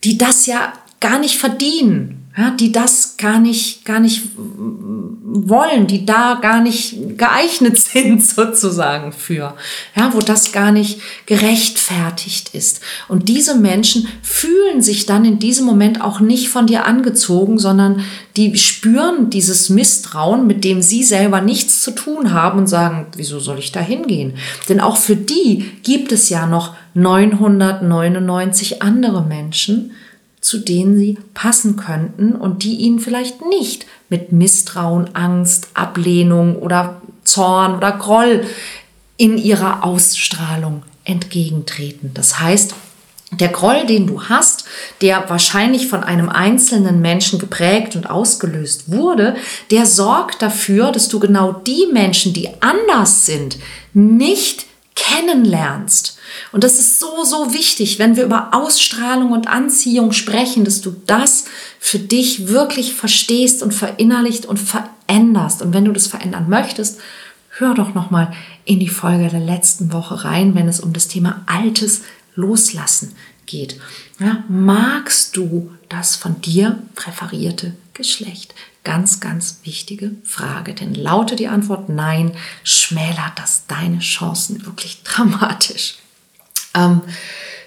die 0.05 0.17
das 0.17 0.47
ja 0.47 0.73
gar 1.01 1.19
nicht 1.19 1.39
verdienen 1.39 2.20
ja, 2.41 2.51
die 2.51 2.73
das 2.73 3.19
gar 3.19 3.39
nicht, 3.39 3.85
gar 3.85 4.01
nicht 4.01 4.23
wollen, 4.37 5.87
die 5.87 6.07
da 6.07 6.39
gar 6.41 6.63
nicht 6.63 7.19
geeignet 7.19 7.79
sind 7.93 8.25
sozusagen 8.25 9.13
für, 9.13 9.55
ja, 9.95 10.15
wo 10.15 10.21
das 10.21 10.51
gar 10.51 10.73
nicht 10.73 11.01
gerechtfertigt 11.27 12.55
ist. 12.55 12.81
Und 13.09 13.29
diese 13.29 13.57
Menschen 13.57 14.09
fühlen 14.23 14.81
sich 14.81 15.05
dann 15.05 15.27
in 15.27 15.39
diesem 15.39 15.67
Moment 15.67 16.01
auch 16.01 16.21
nicht 16.21 16.49
von 16.49 16.67
dir 16.67 16.87
angezogen, 16.87 17.59
sondern 17.59 18.05
die 18.37 18.57
spüren 18.57 19.29
dieses 19.29 19.69
Misstrauen, 19.69 20.47
mit 20.47 20.65
dem 20.65 20.81
sie 20.81 21.05
selber 21.05 21.43
nichts 21.43 21.83
zu 21.83 21.91
tun 21.91 22.33
haben 22.33 22.61
und 22.61 22.69
sagen, 22.69 23.09
wieso 23.17 23.39
soll 23.39 23.59
ich 23.59 23.73
da 23.73 23.81
hingehen? 23.81 24.35
Denn 24.69 24.81
auch 24.81 24.97
für 24.97 25.17
die 25.17 25.71
gibt 25.83 26.11
es 26.11 26.31
ja 26.31 26.47
noch 26.47 26.75
999 26.95 28.81
andere 28.81 29.23
Menschen, 29.23 29.93
zu 30.41 30.59
denen 30.59 30.97
sie 30.99 31.19
passen 31.35 31.77
könnten 31.77 32.35
und 32.35 32.63
die 32.63 32.77
ihnen 32.77 32.99
vielleicht 32.99 33.45
nicht 33.45 33.87
mit 34.09 34.33
Misstrauen, 34.33 35.15
Angst, 35.15 35.69
Ablehnung 35.75 36.57
oder 36.57 37.01
Zorn 37.25 37.77
oder 37.77 37.93
Groll 37.93 38.45
in 39.17 39.37
ihrer 39.37 39.85
Ausstrahlung 39.85 40.83
entgegentreten. 41.05 42.13
Das 42.15 42.41
heißt, 42.41 42.75
der 43.33 43.49
Groll, 43.49 43.87
den 43.87 44.07
du 44.07 44.23
hast, 44.23 44.65
der 45.03 45.29
wahrscheinlich 45.31 45.87
von 45.87 46.03
einem 46.03 46.29
einzelnen 46.29 47.01
Menschen 47.01 47.39
geprägt 47.39 47.95
und 47.95 48.11
ausgelöst 48.11 48.91
wurde, 48.91 49.37
der 49.71 49.87
sorgt 49.87 50.43
dafür, 50.43 50.91
dass 50.91 51.09
du 51.09 51.21
genau 51.21 51.53
die 51.53 51.87
Menschen, 51.93 52.33
die 52.33 52.49
anders 52.61 53.27
sind, 53.27 53.59
nicht 53.93 54.67
kennenlernst. 54.97 56.19
Und 56.53 56.65
das 56.65 56.79
ist 56.79 57.01
so, 57.01 57.25
so 57.25 57.53
wichtig, 57.53 57.99
wenn 57.99 58.17
wir 58.17 58.25
über 58.25 58.55
Ausstrahlung 58.55 59.33
und 59.33 59.49
Anziehung 59.49 60.13
sprechen, 60.13 60.65
dass 60.65 60.81
du 60.81 60.95
das 61.07 61.45
für 61.79 61.99
dich 61.99 62.49
wirklich 62.49 62.95
verstehst 62.95 63.63
und 63.63 63.73
verinnerlicht 63.73 64.47
und 64.47 64.59
veränderst. 64.59 65.63
Und 65.63 65.75
wenn 65.75 65.85
du 65.85 65.93
das 65.93 66.07
verändern 66.07 66.49
möchtest, 66.49 67.01
hör 67.59 67.75
doch 67.75 67.95
nochmal 67.95 68.33
in 68.65 68.81
die 68.81 68.89
Folge 68.89 69.29
der 69.29 69.41
letzten 69.41 69.93
Woche 69.93 70.25
rein, 70.25 70.55
wenn 70.55 70.69
es 70.69 70.81
um 70.81 70.93
das 70.93 71.09
Thema 71.09 71.43
Altes 71.47 72.03
loslassen 72.35 73.15
geht. 73.47 73.81
Ja, 74.19 74.45
magst 74.49 75.37
du 75.37 75.71
das 75.89 76.17
von 76.17 76.41
dir 76.41 76.79
präferierte 76.95 77.75
Geschlecht? 77.95 78.55
Ganz, 78.85 79.21
ganz 79.21 79.61
wichtige 79.65 80.13
Frage. 80.25 80.75
Denn 80.75 80.95
lautet 80.95 81.39
die 81.39 81.49
Antwort 81.49 81.89
Nein, 81.89 82.33
schmälert 82.65 83.33
das 83.37 83.67
deine 83.67 83.99
Chancen 83.99 84.65
wirklich 84.65 85.03
dramatisch. 85.03 85.97
Ähm, 86.75 87.01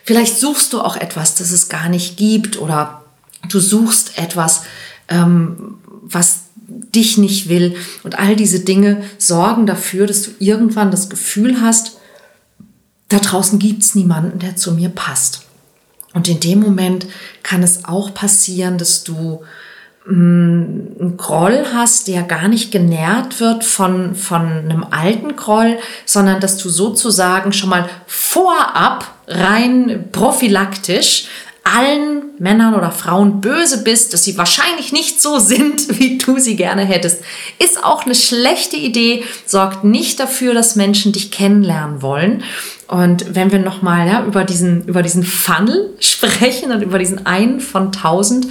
vielleicht 0.04 0.38
suchst 0.38 0.74
du 0.74 0.82
auch 0.82 0.96
etwas, 0.96 1.36
das 1.36 1.52
es 1.52 1.70
gar 1.70 1.90
nicht 1.90 2.18
gibt 2.18 2.58
oder 2.60 3.04
du 3.50 3.60
suchst 3.60 4.18
etwas, 4.18 4.64
ähm, 5.10 5.80
was 6.02 6.44
dich 6.68 7.18
nicht 7.18 7.50
will. 7.50 7.76
Und 8.04 8.20
all 8.20 8.36
diese 8.36 8.62
Dinge 8.62 9.04
sorgen 9.18 9.66
dafür, 9.66 10.08
dass 10.08 10.24
du 10.24 10.32
irgendwann 10.40 10.92
das 10.92 11.10
Gefühl 11.10 11.62
hast, 11.62 11.98
da 13.10 13.20
draußen 13.20 13.60
gibt 13.60 13.84
es 13.84 13.96
niemanden, 13.96 14.40
der 14.40 14.56
zu 14.56 14.72
mir 14.72 14.90
passt. 14.90 15.44
Und 16.14 16.28
in 16.28 16.40
dem 16.40 16.60
Moment 16.60 17.08
kann 17.42 17.64
es 17.64 17.86
auch 17.86 18.14
passieren, 18.14 18.78
dass 18.78 19.04
du 19.04 19.44
einen 20.08 21.16
Groll 21.18 21.66
hast, 21.74 22.08
der 22.08 22.24
gar 22.24 22.48
nicht 22.48 22.72
genährt 22.72 23.40
wird 23.40 23.64
von, 23.64 24.16
von 24.16 24.42
einem 24.42 24.86
alten 24.92 25.36
Groll, 25.36 25.78
sondern 26.06 26.42
dass 26.42 26.58
du 26.58 26.70
sozusagen 26.70 27.54
schon 27.54 27.70
mal 27.70 27.90
vorab 28.06 29.08
rein 29.28 30.10
prophylaktisch 30.12 31.28
allen 31.64 32.24
Männern 32.40 32.74
oder 32.74 32.92
Frauen 32.92 33.40
böse 33.40 33.84
bist, 33.84 34.14
dass 34.14 34.24
sie 34.24 34.38
wahrscheinlich 34.38 34.92
nicht 34.92 35.22
so 35.22 35.40
sind, 35.40 36.00
wie 36.00 36.18
du 36.18 36.40
sie 36.40 36.56
gerne 36.56 36.84
hättest, 36.84 37.24
ist 37.60 37.84
auch 37.84 38.06
eine 38.06 38.16
schlechte 38.16 38.76
Idee, 38.76 39.24
sorgt 39.46 39.84
nicht 39.84 40.20
dafür, 40.20 40.54
dass 40.54 40.76
Menschen 40.76 41.14
dich 41.14 41.32
kennenlernen 41.32 42.02
wollen. 42.02 42.44
Und 42.88 43.34
wenn 43.34 43.52
wir 43.52 43.60
nochmal 43.60 44.08
ja, 44.08 44.26
über, 44.26 44.44
diesen, 44.44 44.86
über 44.86 45.02
diesen 45.02 45.24
Funnel 45.24 45.92
sprechen 46.00 46.72
und 46.72 46.82
über 46.82 47.00
diesen 47.00 47.26
einen 47.26 47.60
von 47.60 47.92
tausend, 47.92 48.48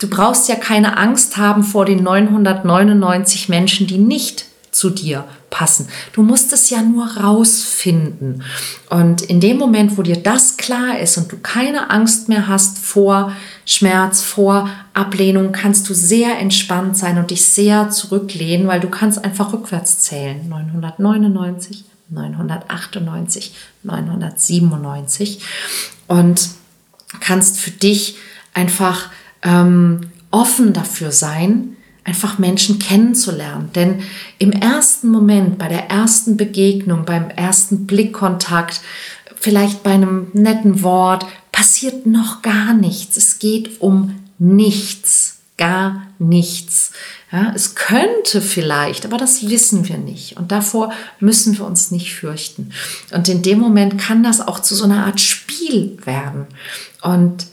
du 0.00 0.08
brauchst 0.08 0.48
ja 0.48 0.56
keine 0.56 0.96
Angst 0.96 1.36
haben 1.36 1.62
vor 1.62 1.84
den 1.84 2.02
999 2.02 3.48
Menschen, 3.48 3.86
die 3.86 3.98
nicht 3.98 4.46
zu 4.70 4.90
dir 4.90 5.24
passen. 5.50 5.88
Du 6.12 6.22
musst 6.22 6.52
es 6.52 6.70
ja 6.70 6.82
nur 6.82 7.06
rausfinden. 7.16 8.42
Und 8.90 9.22
in 9.22 9.40
dem 9.40 9.58
Moment, 9.58 9.96
wo 9.96 10.02
dir 10.02 10.16
das 10.16 10.56
klar 10.56 10.98
ist 10.98 11.16
und 11.16 11.30
du 11.30 11.38
keine 11.38 11.90
Angst 11.90 12.28
mehr 12.28 12.48
hast 12.48 12.78
vor 12.78 13.32
Schmerz, 13.64 14.22
vor 14.22 14.68
Ablehnung, 14.94 15.52
kannst 15.52 15.88
du 15.88 15.94
sehr 15.94 16.38
entspannt 16.38 16.96
sein 16.96 17.18
und 17.18 17.30
dich 17.30 17.44
sehr 17.44 17.90
zurücklehnen, 17.90 18.66
weil 18.66 18.80
du 18.80 18.88
kannst 18.88 19.24
einfach 19.24 19.52
rückwärts 19.52 20.00
zählen. 20.00 20.48
999, 20.48 21.84
998, 22.10 23.54
997 23.82 25.40
und 26.06 26.50
kannst 27.20 27.60
für 27.60 27.70
dich 27.70 28.16
einfach 28.54 29.10
ähm, 29.42 30.10
offen 30.30 30.72
dafür 30.72 31.12
sein, 31.12 31.76
einfach 32.08 32.38
Menschen 32.38 32.78
kennenzulernen. 32.78 33.70
Denn 33.74 34.02
im 34.38 34.50
ersten 34.50 35.08
Moment, 35.10 35.58
bei 35.58 35.68
der 35.68 35.90
ersten 35.90 36.38
Begegnung, 36.38 37.04
beim 37.04 37.28
ersten 37.28 37.86
Blickkontakt, 37.86 38.80
vielleicht 39.36 39.82
bei 39.82 39.90
einem 39.92 40.28
netten 40.32 40.82
Wort, 40.82 41.26
passiert 41.52 42.06
noch 42.06 42.40
gar 42.40 42.72
nichts. 42.72 43.18
Es 43.18 43.38
geht 43.38 43.82
um 43.82 44.18
nichts, 44.38 45.38
gar 45.58 46.06
nichts. 46.18 46.92
Ja, 47.30 47.52
es 47.54 47.74
könnte 47.74 48.40
vielleicht, 48.40 49.04
aber 49.04 49.18
das 49.18 49.46
wissen 49.46 49.86
wir 49.86 49.98
nicht. 49.98 50.38
Und 50.38 50.50
davor 50.50 50.92
müssen 51.20 51.58
wir 51.58 51.66
uns 51.66 51.90
nicht 51.90 52.14
fürchten. 52.14 52.72
Und 53.12 53.28
in 53.28 53.42
dem 53.42 53.58
Moment 53.58 53.98
kann 53.98 54.22
das 54.22 54.40
auch 54.40 54.60
zu 54.60 54.74
so 54.74 54.84
einer 54.84 55.04
Art 55.04 55.20
Spiel 55.20 55.98
werden. 56.06 56.46
Und 57.02 57.46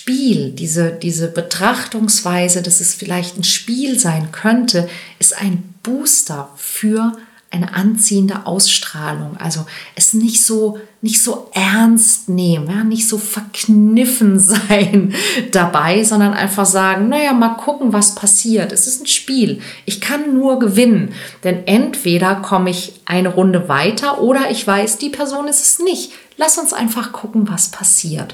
Spiel, 0.00 0.52
diese, 0.52 0.92
diese 0.92 1.28
Betrachtungsweise, 1.28 2.62
dass 2.62 2.80
es 2.80 2.94
vielleicht 2.94 3.36
ein 3.36 3.44
Spiel 3.44 3.98
sein 3.98 4.32
könnte, 4.32 4.88
ist 5.18 5.36
ein 5.36 5.74
Booster 5.82 6.48
für 6.56 7.12
eine 7.52 7.74
anziehende 7.74 8.46
Ausstrahlung. 8.46 9.36
Also 9.38 9.66
es 9.96 10.14
nicht 10.14 10.44
so, 10.44 10.78
nicht 11.02 11.20
so 11.20 11.50
ernst 11.52 12.28
nehmen, 12.28 12.70
ja, 12.70 12.84
nicht 12.84 13.08
so 13.08 13.18
verkniffen 13.18 14.38
sein 14.38 15.14
dabei, 15.50 16.04
sondern 16.04 16.32
einfach 16.32 16.64
sagen, 16.64 17.08
naja, 17.08 17.32
mal 17.32 17.56
gucken, 17.56 17.92
was 17.92 18.14
passiert. 18.14 18.70
Es 18.72 18.86
ist 18.86 19.02
ein 19.02 19.06
Spiel. 19.06 19.60
Ich 19.84 20.00
kann 20.00 20.32
nur 20.34 20.60
gewinnen. 20.60 21.12
Denn 21.42 21.66
entweder 21.66 22.36
komme 22.36 22.70
ich 22.70 23.00
eine 23.04 23.30
Runde 23.30 23.68
weiter 23.68 24.20
oder 24.20 24.50
ich 24.50 24.64
weiß, 24.64 24.98
die 24.98 25.10
Person 25.10 25.48
ist 25.48 25.60
es 25.60 25.78
nicht. 25.80 26.12
Lass 26.36 26.56
uns 26.56 26.72
einfach 26.72 27.10
gucken, 27.10 27.48
was 27.48 27.70
passiert. 27.70 28.32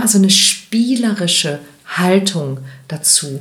Also 0.00 0.18
eine 0.18 0.30
spielerische 0.30 1.60
Haltung 1.86 2.58
dazu. 2.88 3.40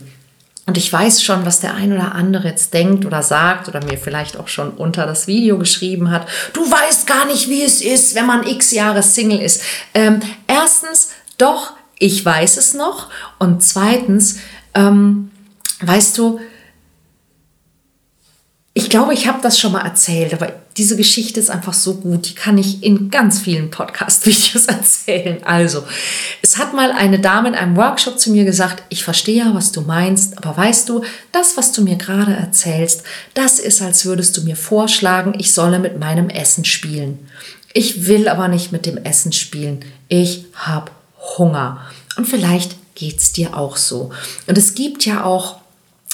Und 0.66 0.78
ich 0.78 0.92
weiß 0.92 1.22
schon, 1.22 1.46
was 1.46 1.60
der 1.60 1.74
ein 1.74 1.92
oder 1.92 2.16
andere 2.16 2.48
jetzt 2.48 2.74
denkt 2.74 3.06
oder 3.06 3.22
sagt 3.22 3.68
oder 3.68 3.84
mir 3.84 3.98
vielleicht 3.98 4.38
auch 4.38 4.48
schon 4.48 4.72
unter 4.72 5.06
das 5.06 5.28
Video 5.28 5.58
geschrieben 5.58 6.10
hat. 6.10 6.26
Du 6.54 6.62
weißt 6.62 7.06
gar 7.06 7.26
nicht, 7.26 7.50
wie 7.50 7.64
es 7.64 7.82
ist, 7.82 8.16
wenn 8.16 8.26
man 8.26 8.48
x 8.48 8.72
Jahre 8.72 9.04
Single 9.04 9.42
ist. 9.42 9.62
Ähm, 9.94 10.22
erstens, 10.48 11.10
doch, 11.38 11.74
ich 12.00 12.24
weiß 12.24 12.56
es 12.58 12.74
noch. 12.74 13.10
Und 13.40 13.62
zweitens, 13.62 14.40
ähm, 14.74 15.32
weißt 15.82 16.18
du, 16.18 16.40
ich 18.76 18.90
glaube, 18.90 19.14
ich 19.14 19.28
habe 19.28 19.40
das 19.44 19.60
schon 19.60 19.74
mal 19.74 19.86
erzählt, 19.86 20.34
aber 20.34 20.52
diese 20.78 20.98
Geschichte 20.98 21.40
ist 21.40 21.52
einfach 21.52 21.74
so 21.74 21.98
gut, 21.98 22.28
die 22.28 22.34
kann 22.34 22.58
ich 22.58 22.82
in 22.82 23.12
ganz 23.12 23.40
vielen 23.40 23.70
Podcast-Videos 23.70 24.66
erzählen. 24.68 25.44
Also, 25.44 25.84
es 26.42 26.58
hat 26.58 26.74
mal 26.74 26.92
eine 26.92 27.20
Dame 27.20 27.50
in 27.50 27.56
einem 27.56 27.76
Workshop 27.76 28.20
zu 28.20 28.32
mir 28.32 28.46
gesagt, 28.46 28.82
ich 28.90 29.04
verstehe 29.04 29.46
ja, 29.46 29.54
was 29.54 29.72
du 29.72 29.82
meinst, 29.82 30.40
aber 30.40 30.58
weißt 30.58 30.90
du, 30.90 31.04
das, 31.32 31.56
was 31.56 31.72
du 31.72 31.84
mir 31.84 31.98
gerade 31.98 32.34
erzählst, 32.34 33.04
das 33.36 33.60
ist, 33.60 33.80
als 33.84 34.06
würdest 34.06 34.36
du 34.38 34.42
mir 34.42 34.56
vorschlagen, 34.56 35.36
ich 35.38 35.54
solle 35.54 35.78
mit 35.78 36.00
meinem 36.00 36.30
Essen 36.30 36.66
spielen. 36.66 37.28
Ich 37.74 38.08
will 38.08 38.28
aber 38.28 38.48
nicht 38.48 38.72
mit 38.72 38.88
dem 38.88 38.98
Essen 38.98 39.34
spielen. 39.34 39.86
Ich 40.08 40.46
habe 40.56 40.92
Hunger. 41.38 41.82
Und 42.18 42.28
vielleicht 42.28 42.76
geht 42.96 43.20
es 43.20 43.34
dir 43.34 43.56
auch 43.56 43.78
so. 43.78 44.12
Und 44.48 44.58
es 44.58 44.74
gibt 44.74 45.06
ja 45.06 45.24
auch 45.24 45.63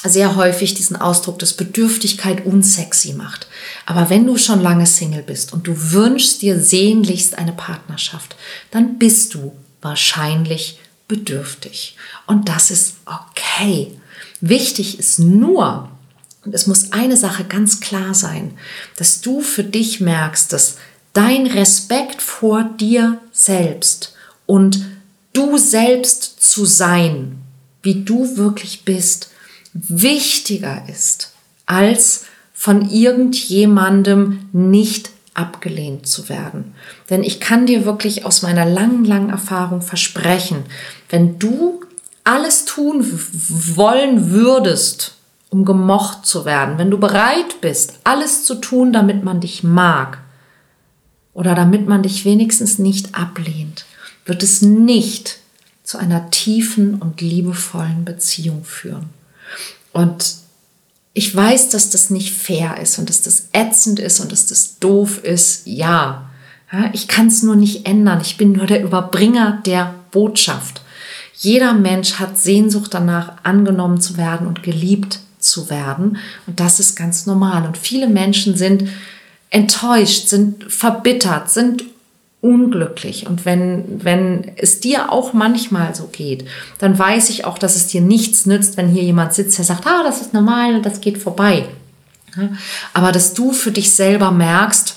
sehr 0.04 0.36
häufig 0.36 0.74
diesen 0.74 0.96
Ausdruck, 0.96 1.40
dass 1.40 1.54
Bedürftigkeit 1.54 2.46
unsexy 2.46 3.14
macht. 3.14 3.48
Aber 3.86 4.10
wenn 4.10 4.26
du 4.26 4.38
schon 4.38 4.62
lange 4.62 4.86
Single 4.86 5.24
bist 5.24 5.52
und 5.52 5.68
du 5.68 5.92
wünschst 5.92 6.42
dir 6.42 6.60
sehnlichst 6.60 7.38
eine 7.38 7.52
Partnerschaft, 7.52 8.36
dann 8.72 8.98
bist 8.98 9.34
du 9.34 9.54
wahrscheinlich 9.82 10.80
bedürftig. 11.08 11.98
Und 12.28 12.48
das 12.48 12.72
ist 12.72 12.96
okay. 13.06 13.92
Wichtig 14.42 15.00
ist 15.00 15.20
nur, 15.20 15.90
und 16.46 16.56
es 16.56 16.68
muss 16.68 16.94
eine 16.94 17.18
Sache 17.18 17.44
ganz 17.44 17.82
klar 17.82 18.14
sein, 18.14 18.58
dass 18.96 19.20
du 19.22 19.42
für 19.42 19.64
dich 19.64 20.00
merkst, 20.00 20.54
dass 20.54 20.78
dein 21.14 21.48
Respekt 21.48 22.22
vor 22.22 22.64
dir 22.64 23.20
selbst 23.34 24.14
und 24.46 24.86
du 25.34 25.58
selbst 25.58 26.42
zu 26.42 26.66
sein, 26.66 27.42
wie 27.82 28.04
du 28.04 28.38
wirklich 28.38 28.86
bist, 28.86 29.29
wichtiger 29.74 30.84
ist, 30.88 31.34
als 31.66 32.26
von 32.54 32.90
irgendjemandem 32.90 34.50
nicht 34.52 35.12
abgelehnt 35.34 36.08
zu 36.08 36.28
werden. 36.28 36.74
Denn 37.10 37.24
ich 37.24 37.40
kann 37.40 37.66
dir 37.66 37.86
wirklich 37.86 38.26
aus 38.26 38.42
meiner 38.42 38.66
langen, 38.66 39.06
langen 39.06 39.30
Erfahrung 39.30 39.82
versprechen, 39.82 40.66
wenn 41.10 41.40
du 41.40 41.82
alles 42.24 42.66
tun 42.66 43.06
wollen 43.76 44.32
würdest, 44.32 45.16
um 45.50 45.66
gemocht 45.66 46.26
zu 46.26 46.46
werden, 46.46 46.78
wenn 46.78 46.92
du 46.92 47.00
bereit 47.00 47.62
bist, 47.62 48.00
alles 48.04 48.44
zu 48.44 48.56
tun, 48.56 48.94
damit 48.94 49.24
man 49.24 49.40
dich 49.40 49.64
mag 49.64 50.20
oder 51.34 51.56
damit 51.56 51.88
man 51.88 52.04
dich 52.04 52.26
wenigstens 52.26 52.78
nicht 52.78 53.16
ablehnt, 53.16 53.86
wird 54.26 54.44
es 54.44 54.62
nicht 54.62 55.40
zu 55.84 55.98
einer 55.98 56.30
tiefen 56.30 56.96
und 56.96 57.22
liebevollen 57.22 58.06
Beziehung 58.06 58.64
führen. 58.64 59.10
Und 59.94 60.36
ich 61.14 61.36
weiß, 61.36 61.70
dass 61.70 61.90
das 61.90 62.10
nicht 62.10 62.34
fair 62.34 62.78
ist 62.82 63.00
und 63.00 63.10
dass 63.10 63.22
das 63.22 63.50
ätzend 63.52 64.00
ist 64.00 64.20
und 64.20 64.32
dass 64.32 64.46
das 64.46 64.80
doof 64.80 65.24
ist. 65.24 65.64
Ja, 65.66 66.30
ja 66.72 66.90
ich 66.94 67.08
kann 67.08 67.28
es 67.28 67.44
nur 67.44 67.56
nicht 67.56 67.88
ändern. 67.88 68.22
Ich 68.22 68.38
bin 68.38 68.54
nur 68.54 68.68
der 68.68 68.84
Überbringer 68.84 69.62
der 69.66 69.96
Botschaft. 70.12 70.82
Jeder 71.36 71.74
Mensch 71.74 72.14
hat 72.16 72.38
Sehnsucht 72.38 72.94
danach, 72.94 73.38
angenommen 73.44 74.02
zu 74.02 74.18
werden 74.18 74.46
und 74.46 74.62
geliebt 74.64 75.20
zu 75.40 75.70
werden. 75.70 76.18
Und 76.48 76.60
das 76.60 76.80
ist 76.80 76.96
ganz 76.96 77.26
normal. 77.26 77.66
Und 77.66 77.78
viele 77.78 78.08
Menschen 78.08 78.58
sind 78.58 78.90
enttäuscht, 79.50 80.28
sind 80.28 80.72
verbittert, 80.72 81.50
sind 81.50 81.84
unglücklich. 82.42 83.28
Und 83.28 83.46
wenn, 83.46 84.04
wenn 84.04 84.52
es 84.56 84.80
dir 84.80 85.12
auch 85.12 85.34
manchmal 85.34 85.94
so 85.94 86.08
geht, 86.08 86.48
dann 86.78 86.98
weiß 86.98 87.30
ich 87.30 87.46
auch, 87.46 87.58
dass 87.58 87.76
es 87.76 87.88
dir 87.88 88.02
nichts 88.02 88.46
nützt, 88.46 88.78
wenn 88.78 88.88
hier 88.88 89.04
jemand 89.04 89.34
sitzt, 89.34 89.58
der 89.58 89.66
sagt, 89.66 89.86
ah, 89.86 90.04
das 90.04 90.22
ist 90.22 90.34
normal 90.34 90.82
das 90.82 91.02
geht 91.02 91.18
vorbei. 91.18 91.68
Aber 92.94 93.12
dass 93.12 93.34
du 93.34 93.52
für 93.52 93.72
dich 93.72 93.92
selber 93.92 94.32
merkst, 94.32 94.96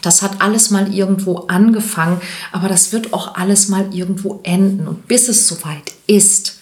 das 0.00 0.22
hat 0.22 0.40
alles 0.40 0.70
mal 0.70 0.92
irgendwo 0.92 1.46
angefangen, 1.46 2.20
aber 2.50 2.68
das 2.68 2.92
wird 2.92 3.12
auch 3.12 3.36
alles 3.36 3.68
mal 3.68 3.94
irgendwo 3.94 4.40
enden. 4.42 4.88
Und 4.88 5.06
bis 5.06 5.28
es 5.28 5.46
soweit 5.46 5.92
ist, 6.06 6.58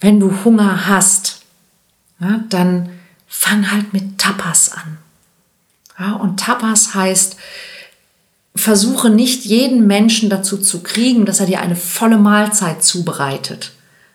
wenn 0.00 0.18
du 0.18 0.44
Hunger 0.44 0.88
hast, 0.88 1.42
ja, 2.20 2.40
dann 2.48 2.88
fang 3.28 3.70
halt 3.70 3.92
mit 3.92 4.18
Tapas 4.18 4.72
an. 4.72 4.98
Ja, 5.98 6.12
und 6.14 6.40
Tapas 6.40 6.94
heißt, 6.94 7.36
versuche 8.58 9.10
nicht 9.10 9.44
jeden 9.44 9.86
Menschen 9.86 10.30
dazu 10.30 10.58
zu 10.58 10.82
kriegen, 10.82 11.24
dass 11.26 11.40
er 11.40 11.46
dir 11.46 11.60
eine 11.60 11.76
volle 11.76 12.18
Mahlzeit 12.18 12.82
zubereitet. 12.82 13.72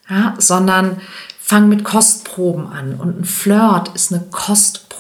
ja, 0.10 0.36
sondern 0.38 0.97
fang 1.39 1.69
mit 1.69 1.84
Kostproben 1.84 2.67
an. 2.67 2.95
Und 2.95 3.21
ein 3.21 3.25
Flirt 3.25 3.89
ist 3.95 4.13
eine 4.13 4.23
Kostprobe. 4.32 4.92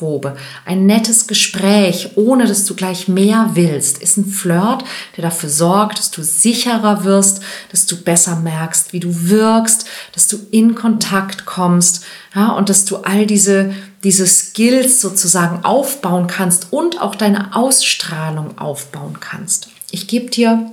Ein 0.65 0.85
nettes 0.85 1.27
Gespräch, 1.27 2.11
ohne 2.15 2.45
dass 2.45 2.65
du 2.65 2.75
gleich 2.75 3.07
mehr 3.07 3.51
willst, 3.53 3.99
ist 3.99 4.17
ein 4.17 4.25
Flirt, 4.25 4.83
der 5.15 5.23
dafür 5.23 5.49
sorgt, 5.49 5.99
dass 5.99 6.11
du 6.11 6.23
sicherer 6.23 7.03
wirst, 7.03 7.41
dass 7.71 7.85
du 7.85 8.01
besser 8.01 8.35
merkst, 8.35 8.93
wie 8.93 8.99
du 8.99 9.29
wirkst, 9.29 9.85
dass 10.13 10.27
du 10.27 10.37
in 10.51 10.75
Kontakt 10.75 11.45
kommst, 11.45 12.05
ja, 12.35 12.51
und 12.51 12.69
dass 12.69 12.85
du 12.85 12.97
all 12.97 13.25
diese, 13.25 13.73
diese 14.03 14.27
Skills 14.27 15.01
sozusagen 15.01 15.63
aufbauen 15.63 16.27
kannst 16.27 16.67
und 16.71 17.01
auch 17.01 17.15
deine 17.15 17.55
Ausstrahlung 17.55 18.57
aufbauen 18.57 19.19
kannst. 19.19 19.69
Ich 19.91 20.07
gebe 20.07 20.29
dir 20.29 20.71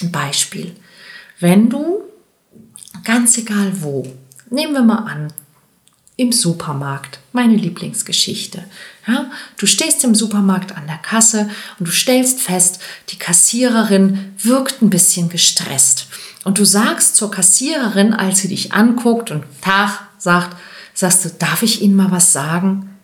ein 0.00 0.12
Beispiel. 0.12 0.74
Wenn 1.38 1.70
du, 1.70 2.02
ganz 3.04 3.36
egal 3.38 3.72
wo, 3.80 4.06
Nehmen 4.52 4.72
wir 4.72 4.82
mal 4.82 5.04
an, 5.04 5.32
im 6.20 6.32
Supermarkt, 6.32 7.18
meine 7.32 7.56
Lieblingsgeschichte. 7.56 8.62
Ja, 9.06 9.30
du 9.56 9.64
stehst 9.64 10.04
im 10.04 10.14
Supermarkt 10.14 10.76
an 10.76 10.86
der 10.86 10.98
Kasse 10.98 11.48
und 11.78 11.88
du 11.88 11.90
stellst 11.90 12.42
fest, 12.42 12.78
die 13.08 13.16
Kassiererin 13.16 14.34
wirkt 14.36 14.82
ein 14.82 14.90
bisschen 14.90 15.30
gestresst. 15.30 16.08
Und 16.44 16.58
du 16.58 16.66
sagst 16.66 17.16
zur 17.16 17.30
Kassiererin, 17.30 18.12
als 18.12 18.40
sie 18.40 18.48
dich 18.48 18.74
anguckt 18.74 19.30
und 19.30 19.44
Tag 19.62 20.08
sagt, 20.18 20.58
sagst 20.92 21.24
du, 21.24 21.30
darf 21.30 21.62
ich 21.62 21.80
Ihnen 21.80 21.96
mal 21.96 22.10
was 22.10 22.34
sagen? 22.34 22.98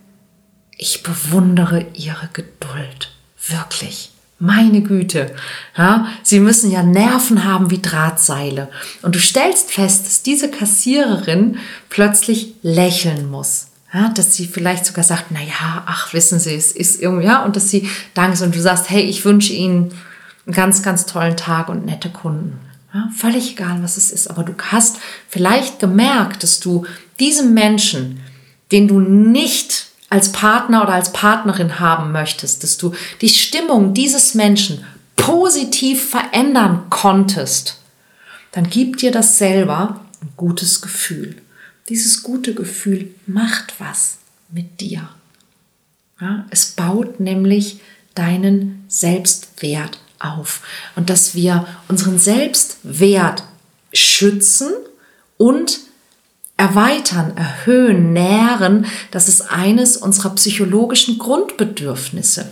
Ich 0.77 1.03
bewundere 1.03 1.87
Ihre 1.95 2.29
Geduld. 2.35 3.15
Wirklich. 3.49 4.11
Meine 4.39 4.83
Güte, 4.83 5.35
ja, 5.79 6.09
sie 6.23 6.41
müssen 6.41 6.71
ja 6.71 6.83
Nerven 6.83 7.45
haben 7.45 7.71
wie 7.71 7.81
Drahtseile. 7.81 8.69
Und 9.01 9.15
du 9.15 9.19
stellst 9.19 9.71
fest, 9.71 10.05
dass 10.05 10.23
diese 10.23 10.51
Kassiererin 10.51 11.57
plötzlich 11.89 12.55
lächeln 12.63 13.31
muss. 13.31 13.69
Ja, 13.95 14.11
dass 14.11 14.35
sie 14.35 14.47
vielleicht 14.47 14.85
sogar 14.85 15.05
sagt, 15.05 15.27
na 15.31 15.41
ja, 15.41 15.85
ach, 15.87 16.13
wissen 16.13 16.39
Sie, 16.39 16.55
es 16.55 16.73
ist 16.73 17.01
irgendwie, 17.01 17.25
ja, 17.25 17.45
und 17.45 17.57
dass 17.57 17.71
sie 17.71 17.89
dankst 18.13 18.43
und 18.43 18.55
du 18.55 18.61
sagst, 18.61 18.91
hey, 18.91 19.03
ich 19.03 19.25
wünsche 19.25 19.55
Ihnen 19.55 19.95
einen 20.45 20.55
ganz, 20.55 20.83
ganz 20.83 21.07
tollen 21.07 21.37
Tag 21.37 21.71
und 21.71 21.87
nette 21.87 22.11
Kunden. 22.11 22.59
Ja, 22.93 23.09
völlig 23.17 23.53
egal, 23.53 23.83
was 23.83 23.97
es 23.97 24.11
ist. 24.11 24.29
Aber 24.29 24.43
du 24.43 24.53
hast 24.71 24.99
vielleicht 25.29 25.79
gemerkt, 25.79 26.43
dass 26.43 26.61
du 26.61 26.85
diesem 27.21 27.55
Menschen, 27.55 28.21
den 28.71 28.87
du 28.87 29.01
nicht 29.01 29.87
als 30.09 30.33
Partner 30.33 30.83
oder 30.83 30.95
als 30.95 31.13
Partnerin 31.13 31.81
haben 31.81 32.13
möchtest, 32.13 32.63
dass 32.63 32.79
du 32.79 32.93
die 33.21 33.29
Stimmung 33.29 33.95
dieses 33.95 34.35
Menschen 34.35 34.85
positiv 35.17 36.11
verändern 36.11 36.85
konntest, 36.91 37.81
dann 38.53 38.71
gib 38.71 38.99
dir 38.99 39.11
das 39.11 39.39
selber 39.39 40.01
ein 40.23 40.31
gutes 40.37 40.81
Gefühl. 40.81 41.37
Dieses 41.89 42.23
gute 42.23 42.55
Gefühl 42.55 43.15
macht 43.27 43.75
was 43.79 44.19
mit 44.51 44.81
dir. 44.81 45.09
Ja, 46.21 46.47
es 46.51 46.67
baut 46.73 47.21
nämlich 47.21 47.81
deinen 48.15 48.85
Selbstwert 48.89 49.99
auf. 50.19 50.63
Und 50.97 51.11
dass 51.11 51.35
wir 51.35 51.67
unseren 51.89 52.19
Selbstwert 52.19 53.45
schützen 53.93 54.73
und 55.37 55.81
erweitern, 56.67 57.37
erhöhen, 57.37 58.13
nähren, 58.13 58.87
das 59.11 59.29
ist 59.29 59.53
eines 59.53 59.97
unserer 59.97 60.31
psychologischen 60.31 61.19
Grundbedürfnisse. 61.19 62.47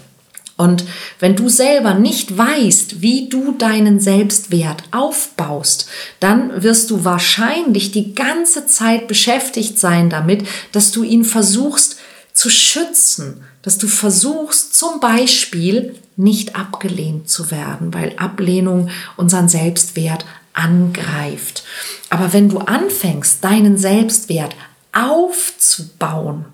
Und 0.57 0.85
wenn 1.19 1.35
du 1.35 1.49
selber 1.49 1.95
nicht 1.95 2.39
weißt, 2.39 3.03
wie 3.03 3.29
du 3.29 3.57
deinen 3.59 3.99
Selbstwert 3.99 4.85
aufbaust, 4.93 5.89
dann 6.21 6.63
wirst 6.63 6.91
du 6.91 7.05
wahrscheinlich 7.05 7.91
die 7.91 8.15
ganze 8.15 8.67
Zeit 8.67 9.09
beschäftigt 9.09 9.81
sein 9.81 10.11
damit, 10.11 10.47
dass 10.71 10.93
du 10.93 11.03
ihn 11.03 11.25
versuchst 11.25 11.97
zu 12.33 12.51
schützen, 12.51 13.43
dass 13.63 13.79
du 13.79 13.89
versuchst 13.89 14.77
zum 14.77 15.01
Beispiel 15.01 15.97
nicht 16.17 16.55
abgelehnt 16.55 17.29
zu 17.29 17.51
werden, 17.51 17.93
weil 17.93 18.15
Ablehnung 18.19 18.91
unseren 19.17 19.49
Selbstwert 19.49 20.25
angreift. 20.55 21.65
Aber 22.11 22.33
wenn 22.33 22.49
du 22.49 22.59
anfängst, 22.59 23.45
deinen 23.45 23.77
Selbstwert 23.77 24.55
aufzubauen, 24.93 26.47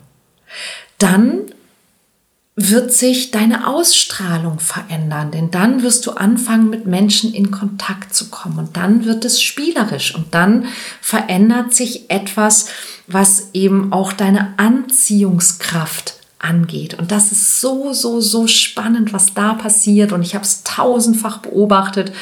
dann 0.98 1.52
wird 2.56 2.92
sich 2.92 3.30
deine 3.30 3.66
Ausstrahlung 3.66 4.58
verändern, 4.58 5.30
denn 5.30 5.50
dann 5.50 5.82
wirst 5.82 6.06
du 6.06 6.12
anfangen, 6.12 6.68
mit 6.68 6.84
Menschen 6.84 7.32
in 7.32 7.50
Kontakt 7.50 8.14
zu 8.14 8.28
kommen 8.28 8.58
und 8.58 8.76
dann 8.76 9.06
wird 9.06 9.24
es 9.24 9.40
spielerisch 9.40 10.14
und 10.14 10.34
dann 10.34 10.66
verändert 11.00 11.72
sich 11.72 12.10
etwas, 12.10 12.66
was 13.06 13.50
eben 13.54 13.92
auch 13.92 14.12
deine 14.12 14.54
Anziehungskraft 14.58 16.16
angeht. 16.38 16.94
Und 16.98 17.12
das 17.12 17.32
ist 17.32 17.60
so, 17.60 17.92
so, 17.92 18.20
so 18.20 18.46
spannend, 18.46 19.12
was 19.12 19.32
da 19.32 19.54
passiert 19.54 20.12
und 20.12 20.22
ich 20.22 20.34
habe 20.34 20.44
es 20.44 20.62
tausendfach 20.62 21.38
beobachtet 21.38 22.12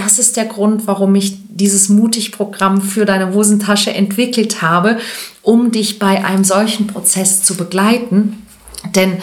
das 0.00 0.18
ist 0.18 0.38
der 0.38 0.46
Grund, 0.46 0.86
warum 0.86 1.14
ich 1.14 1.36
dieses 1.50 1.90
Mutig-Programm 1.90 2.80
für 2.80 3.04
deine 3.04 3.34
Hosentasche 3.34 3.92
entwickelt 3.92 4.62
habe, 4.62 4.98
um 5.42 5.72
dich 5.72 5.98
bei 5.98 6.24
einem 6.24 6.42
solchen 6.42 6.86
Prozess 6.86 7.42
zu 7.42 7.54
begleiten. 7.54 8.46
Denn 8.94 9.18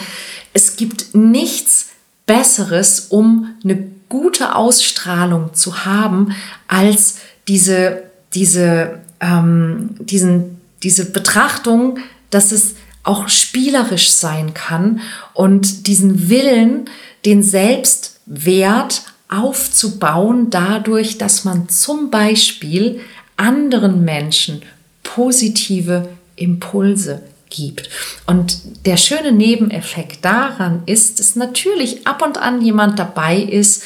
es 0.52 0.76
gibt 0.76 1.16
nichts 1.16 1.88
Besseres, 2.26 3.06
um 3.08 3.54
eine 3.64 3.88
gute 4.08 4.54
Ausstrahlung 4.54 5.52
zu 5.52 5.84
haben, 5.84 6.32
als 6.68 7.16
diese, 7.48 8.04
diese, 8.34 9.00
ähm, 9.20 9.96
diesen, 9.98 10.60
diese 10.84 11.06
Betrachtung, 11.06 11.98
dass 12.30 12.52
es 12.52 12.76
auch 13.02 13.28
spielerisch 13.28 14.10
sein 14.10 14.54
kann 14.54 15.00
und 15.34 15.88
diesen 15.88 16.28
Willen, 16.28 16.88
den 17.24 17.42
Selbstwert 17.42 19.02
aufzubauen 19.28 20.50
dadurch, 20.50 21.18
dass 21.18 21.44
man 21.44 21.68
zum 21.68 22.10
Beispiel 22.10 23.00
anderen 23.36 24.04
Menschen 24.04 24.62
positive 25.02 26.08
Impulse 26.36 27.22
gibt. 27.50 27.88
Und 28.26 28.86
der 28.86 28.96
schöne 28.96 29.32
Nebeneffekt 29.32 30.24
daran 30.24 30.82
ist, 30.86 31.18
dass 31.20 31.36
natürlich 31.36 32.06
ab 32.06 32.22
und 32.22 32.38
an 32.38 32.62
jemand 32.62 32.98
dabei 32.98 33.38
ist, 33.38 33.84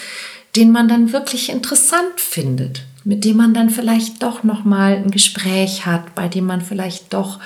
den 0.57 0.71
man 0.71 0.89
dann 0.89 1.13
wirklich 1.13 1.49
interessant 1.49 2.19
findet, 2.19 2.83
mit 3.05 3.25
dem 3.25 3.37
man 3.37 3.55
dann 3.55 3.71
vielleicht 3.71 4.23
doch 4.23 4.43
noch 4.43 4.65
mal 4.65 4.97
ein 4.97 5.11
Gespräch 5.11 5.87
hat, 5.87 6.15
bei 6.15 6.29
dem 6.29 6.45
man 6.45 6.61
vielleicht 6.61 7.13
doch 7.15 7.41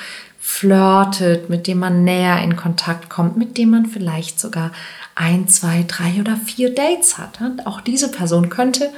flirtet, 0.46 1.50
mit 1.50 1.66
dem 1.66 1.80
man 1.80 2.04
näher 2.04 2.40
in 2.40 2.54
Kontakt 2.54 3.10
kommt, 3.10 3.36
mit 3.36 3.58
dem 3.58 3.70
man 3.70 3.86
vielleicht 3.86 4.38
sogar 4.38 4.70
ein, 5.16 5.48
zwei, 5.48 5.84
drei 5.88 6.20
oder 6.20 6.36
vier 6.36 6.72
Dates 6.72 7.18
hat. 7.18 7.40
Und 7.40 7.66
auch 7.66 7.80
diese 7.80 8.12
Person 8.12 8.48
könnte 8.48 8.90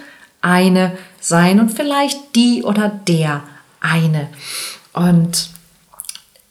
eine 0.42 0.92
sein 1.20 1.58
und 1.58 1.70
vielleicht 1.70 2.36
die 2.36 2.64
oder 2.64 2.90
der 2.90 3.42
eine. 3.80 4.28
Und 4.92 5.48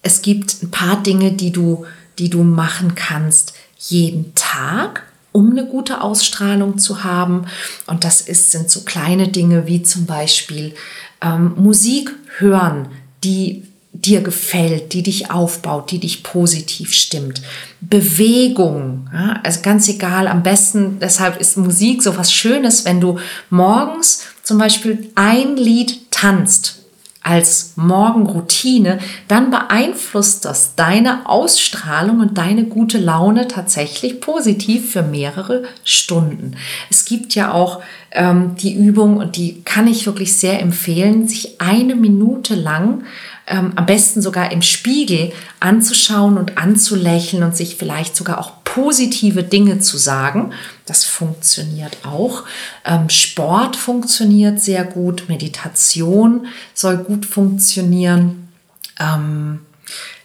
es 0.02 0.24
gibt 0.24 0.64
ein 0.64 0.72
paar 0.72 1.04
Dinge, 1.04 1.32
die 1.32 1.52
du, 1.52 1.86
die 2.18 2.32
du 2.32 2.42
machen 2.42 2.96
kannst 2.96 3.54
jeden 3.78 4.34
Tag, 4.34 5.04
um 5.32 5.52
eine 5.52 5.68
gute 5.68 6.02
Ausstrahlung 6.02 6.80
zu 6.80 7.04
haben. 7.04 7.46
Und 7.86 8.04
das 8.04 8.20
ist, 8.20 8.50
sind 8.50 8.72
so 8.72 8.82
kleine 8.82 9.28
Dinge 9.28 9.68
wie 9.68 9.84
zum 9.84 10.08
Beispiel 10.08 10.74
ähm, 11.22 11.54
Musik 11.56 12.12
hören, 12.40 12.88
die 13.24 13.64
dir 14.02 14.22
gefällt, 14.22 14.94
die 14.94 15.04
dich 15.04 15.32
aufbaut, 15.32 15.92
die 15.92 16.00
dich 16.00 16.24
positiv 16.24 16.94
stimmt. 16.94 17.42
Bewegung, 17.82 19.10
ja, 19.14 19.40
also 19.44 19.62
ganz 19.62 19.88
egal, 19.88 20.28
am 20.28 20.44
besten, 20.44 21.00
deshalb 21.00 21.40
ist 21.40 21.58
Musik 21.58 22.02
so 22.04 22.18
was 22.18 22.34
Schönes, 22.34 22.86
wenn 22.86 23.02
du 23.02 23.20
morgens 23.50 24.24
zum 24.44 24.58
Beispiel 24.58 25.10
ein 25.16 25.58
Lied 25.58 26.12
tanzt 26.12 26.77
als 27.28 27.74
Morgenroutine, 27.76 29.00
dann 29.28 29.52
beeinflusst 29.52 30.46
das 30.46 30.76
deine 30.76 31.28
Ausstrahlung 31.28 32.22
und 32.22 32.38
deine 32.38 32.64
gute 32.64 32.98
Laune 32.98 33.48
tatsächlich 33.48 34.22
positiv 34.22 34.92
für 34.92 35.04
mehrere 35.04 35.64
Stunden. 35.84 36.56
Es 36.90 37.04
gibt 37.04 37.36
ja 37.36 37.52
auch 37.52 37.82
ähm, 38.12 38.56
die 38.56 38.74
Übung 38.74 39.18
und 39.18 39.36
die 39.36 39.62
kann 39.64 39.88
ich 39.88 40.06
wirklich 40.06 40.38
sehr 40.38 40.62
empfehlen, 40.62 41.28
sich 41.28 41.60
eine 41.60 41.96
Minute 41.96 42.56
lang 42.56 43.04
ähm, 43.48 43.74
am 43.76 43.86
besten 43.86 44.22
sogar 44.22 44.52
im 44.52 44.62
Spiegel 44.62 45.32
anzuschauen 45.60 46.38
und 46.38 46.58
anzulächeln 46.58 47.44
und 47.44 47.56
sich 47.56 47.76
vielleicht 47.76 48.16
sogar 48.16 48.40
auch 48.40 48.57
positive 48.78 49.44
Dinge 49.44 49.80
zu 49.80 49.98
sagen. 49.98 50.54
Das 50.86 51.04
funktioniert 51.04 51.98
auch. 52.06 52.44
Ähm, 52.86 53.10
Sport 53.10 53.76
funktioniert 53.76 54.62
sehr 54.62 54.84
gut. 54.84 55.28
Meditation 55.28 56.46
soll 56.76 56.98
gut 56.98 57.26
funktionieren. 57.26 58.50
Ähm, 59.00 59.62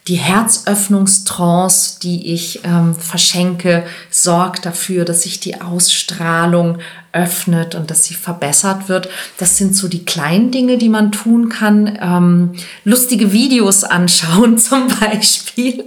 Die 0.09 0.17
Herzöffnungstrance, 0.17 2.01
die 2.01 2.33
ich 2.33 2.63
ähm, 2.65 2.93
verschenke, 2.97 3.85
sorgt 4.11 4.67
dafür, 4.67 5.05
dass 5.05 5.23
sich 5.23 5.39
die 5.39 5.61
Ausstrahlung 5.61 6.79
öffnet 7.13 7.77
und 7.77 7.89
dass 7.89 8.05
sie 8.05 8.15
verbessert 8.15 8.89
wird. 8.89 9.09
Das 9.39 9.59
sind 9.59 9.77
so 9.77 9.87
die 9.87 10.05
kleinen 10.05 10.51
Dinge, 10.51 10.77
die 10.77 10.89
man 10.89 11.13
tun 11.13 11.51
kann. 11.51 11.99
Ähm, 12.01 12.53
lustige 12.85 13.33
Videos 13.33 13.85
anschauen 13.85 14.59
zum 14.59 14.89
Beispiel 14.89 15.85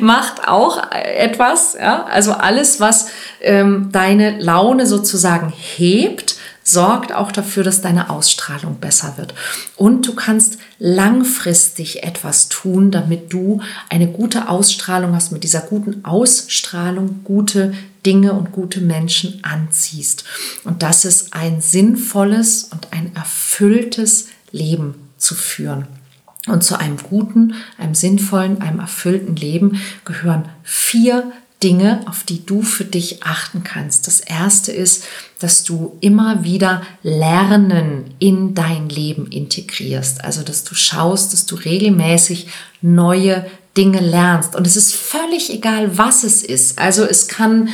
macht 0.00 0.48
auch 0.48 0.90
etwas. 0.92 1.76
Ja? 1.78 2.04
Also 2.04 2.32
alles, 2.32 2.80
was 2.80 3.08
ähm, 3.42 3.90
deine 3.92 4.38
Laune 4.38 4.86
sozusagen 4.86 5.52
hebt, 5.76 6.37
sorgt 6.68 7.14
auch 7.14 7.32
dafür, 7.32 7.64
dass 7.64 7.80
deine 7.80 8.10
Ausstrahlung 8.10 8.76
besser 8.78 9.14
wird. 9.16 9.34
Und 9.76 10.06
du 10.06 10.14
kannst 10.14 10.58
langfristig 10.78 12.02
etwas 12.02 12.48
tun, 12.48 12.90
damit 12.90 13.32
du 13.32 13.62
eine 13.88 14.08
gute 14.08 14.48
Ausstrahlung 14.48 15.14
hast, 15.14 15.32
mit 15.32 15.44
dieser 15.44 15.60
guten 15.60 16.04
Ausstrahlung 16.04 17.20
gute 17.24 17.72
Dinge 18.04 18.34
und 18.34 18.52
gute 18.52 18.80
Menschen 18.80 19.42
anziehst. 19.42 20.24
Und 20.64 20.82
das 20.82 21.04
ist 21.04 21.32
ein 21.32 21.60
sinnvolles 21.60 22.64
und 22.64 22.92
ein 22.92 23.14
erfülltes 23.14 24.28
Leben 24.52 24.94
zu 25.16 25.34
führen. 25.34 25.86
Und 26.46 26.64
zu 26.64 26.78
einem 26.78 26.98
guten, 26.98 27.54
einem 27.76 27.94
sinnvollen, 27.94 28.60
einem 28.62 28.80
erfüllten 28.80 29.36
Leben 29.36 29.80
gehören 30.04 30.48
vier 30.62 31.32
Dinge, 31.62 32.02
auf 32.06 32.22
die 32.22 32.46
du 32.46 32.62
für 32.62 32.84
dich 32.84 33.24
achten 33.24 33.64
kannst. 33.64 34.06
Das 34.06 34.20
erste 34.20 34.70
ist, 34.70 35.04
dass 35.40 35.64
du 35.64 35.96
immer 36.00 36.44
wieder 36.44 36.82
Lernen 37.02 38.14
in 38.20 38.54
dein 38.54 38.88
Leben 38.88 39.26
integrierst. 39.26 40.24
Also, 40.24 40.42
dass 40.42 40.62
du 40.62 40.74
schaust, 40.74 41.32
dass 41.32 41.46
du 41.46 41.56
regelmäßig 41.56 42.46
neue 42.80 43.44
Dinge 43.76 44.00
lernst. 44.00 44.54
Und 44.54 44.66
es 44.66 44.76
ist 44.76 44.94
völlig 44.94 45.50
egal, 45.50 45.98
was 45.98 46.22
es 46.22 46.44
ist. 46.44 46.78
Also, 46.78 47.04
es 47.04 47.26
kann 47.26 47.70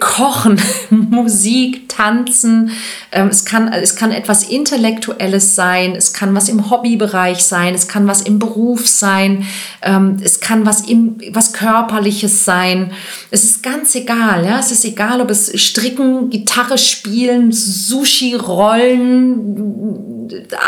Kochen, 0.00 0.60
Musik, 0.90 1.88
Tanzen. 1.88 2.70
Ähm, 3.12 3.28
es, 3.28 3.44
kann, 3.44 3.72
es 3.72 3.96
kann 3.96 4.12
etwas 4.12 4.44
Intellektuelles 4.44 5.54
sein, 5.54 5.94
es 5.94 6.12
kann 6.12 6.34
was 6.34 6.48
im 6.48 6.70
Hobbybereich 6.70 7.44
sein, 7.44 7.74
es 7.74 7.88
kann 7.88 8.06
was 8.06 8.22
im 8.22 8.38
Beruf 8.38 8.86
sein, 8.86 9.46
ähm, 9.82 10.18
es 10.22 10.40
kann 10.40 10.66
was, 10.66 10.82
im, 10.82 11.18
was 11.30 11.52
Körperliches 11.52 12.44
sein. 12.44 12.92
Es 13.30 13.44
ist 13.44 13.62
ganz 13.62 13.94
egal. 13.94 14.44
Ja? 14.44 14.58
Es 14.58 14.70
ist 14.70 14.84
egal, 14.84 15.20
ob 15.20 15.30
es 15.30 15.52
Stricken, 15.60 16.30
Gitarre 16.30 16.78
spielen, 16.78 17.52
Sushi 17.52 18.34
rollen, 18.34 20.06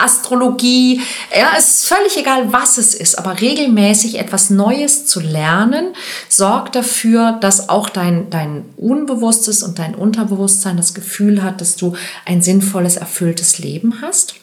Astrologie. 0.02 1.00
Ja, 1.36 1.52
es 1.58 1.68
ist 1.68 1.86
völlig 1.88 2.16
egal, 2.16 2.52
was 2.52 2.78
es 2.78 2.94
ist, 2.94 3.18
aber 3.18 3.40
regelmäßig 3.40 4.18
etwas 4.18 4.50
Neues 4.50 5.06
zu 5.06 5.20
lernen, 5.20 5.88
sorgt 6.28 6.76
dafür, 6.76 7.32
dass 7.40 7.68
auch 7.68 7.88
dein, 7.88 8.30
dein 8.30 8.64
Unbewusstes 9.00 9.62
und 9.62 9.78
dein 9.78 9.94
Unterbewusstsein 9.94 10.76
das 10.76 10.94
Gefühl 10.94 11.42
hat, 11.42 11.60
dass 11.60 11.76
du 11.76 11.94
ein 12.24 12.42
sinnvolles, 12.42 12.96
erfülltes 12.96 13.58
Leben 13.58 14.00
hast. 14.02 14.34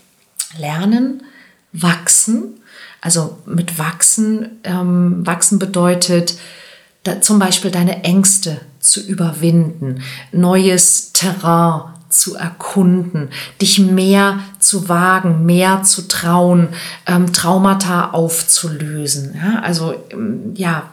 Lernen, 0.57 1.23
wachsen. 1.71 2.59
Also 3.01 3.37
mit 3.45 3.77
wachsen, 3.77 4.59
ähm, 4.63 5.25
wachsen 5.25 5.59
bedeutet 5.59 6.37
da, 7.03 7.21
zum 7.21 7.37
Beispiel 7.37 7.71
deine 7.71 8.03
Ängste 8.03 8.59
zu 8.79 9.01
überwinden, 9.01 10.01
neues 10.31 11.13
Terrain 11.13 11.93
zu 12.09 12.35
erkunden, 12.35 13.29
dich 13.61 13.79
mehr 13.79 14.39
zu 14.59 14.87
wagen, 14.89 15.45
mehr 15.45 15.83
zu 15.83 16.07
trauen, 16.07 16.69
ähm, 17.05 17.33
Traumata 17.33 18.11
aufzulösen. 18.11 19.35
Ja? 19.35 19.59
Also 19.59 19.95
ähm, 20.11 20.53
ja, 20.55 20.89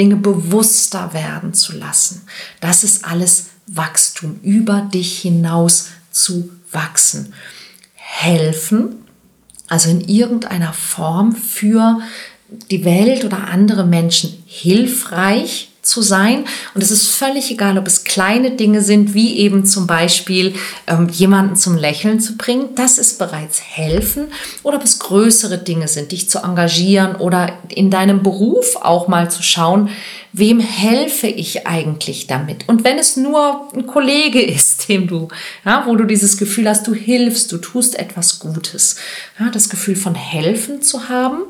Dinge 0.00 0.16
bewusster 0.16 1.12
werden 1.12 1.52
zu 1.52 1.76
lassen. 1.76 2.22
Das 2.60 2.84
ist 2.84 3.04
alles 3.04 3.50
Wachstum, 3.66 4.40
über 4.42 4.80
dich 4.80 5.20
hinaus 5.20 5.88
zu 6.10 6.50
wachsen. 6.72 7.34
Helfen, 7.92 9.04
also 9.68 9.90
in 9.90 10.00
irgendeiner 10.00 10.72
Form 10.72 11.36
für 11.36 12.00
die 12.70 12.86
Welt 12.86 13.26
oder 13.26 13.48
andere 13.48 13.84
Menschen 13.84 14.42
hilfreich 14.46 15.69
zu 15.82 16.02
sein. 16.02 16.44
Und 16.74 16.82
es 16.82 16.90
ist 16.90 17.08
völlig 17.08 17.50
egal, 17.50 17.78
ob 17.78 17.86
es 17.86 18.04
kleine 18.04 18.52
Dinge 18.52 18.82
sind, 18.82 19.14
wie 19.14 19.38
eben 19.38 19.64
zum 19.64 19.86
Beispiel 19.86 20.54
ähm, 20.86 21.08
jemanden 21.08 21.56
zum 21.56 21.76
Lächeln 21.76 22.20
zu 22.20 22.36
bringen. 22.36 22.70
Das 22.74 22.98
ist 22.98 23.18
bereits 23.18 23.60
helfen. 23.60 24.28
Oder 24.62 24.76
ob 24.76 24.84
es 24.84 24.98
größere 24.98 25.58
Dinge 25.58 25.88
sind, 25.88 26.12
dich 26.12 26.28
zu 26.28 26.38
engagieren 26.40 27.16
oder 27.16 27.52
in 27.68 27.90
deinem 27.90 28.22
Beruf 28.22 28.76
auch 28.76 29.08
mal 29.08 29.30
zu 29.30 29.42
schauen, 29.42 29.90
wem 30.32 30.60
helfe 30.60 31.26
ich 31.26 31.66
eigentlich 31.66 32.26
damit? 32.26 32.68
Und 32.68 32.84
wenn 32.84 32.98
es 32.98 33.16
nur 33.16 33.68
ein 33.74 33.86
Kollege 33.86 34.40
ist, 34.40 34.88
dem 34.88 35.06
du, 35.06 35.28
ja, 35.64 35.84
wo 35.86 35.96
du 35.96 36.04
dieses 36.04 36.36
Gefühl 36.36 36.68
hast, 36.68 36.86
du 36.86 36.94
hilfst, 36.94 37.50
du 37.52 37.58
tust 37.58 37.98
etwas 37.98 38.38
Gutes, 38.38 38.96
ja, 39.38 39.50
das 39.50 39.68
Gefühl 39.68 39.96
von 39.96 40.14
helfen 40.14 40.82
zu 40.82 41.08
haben, 41.08 41.42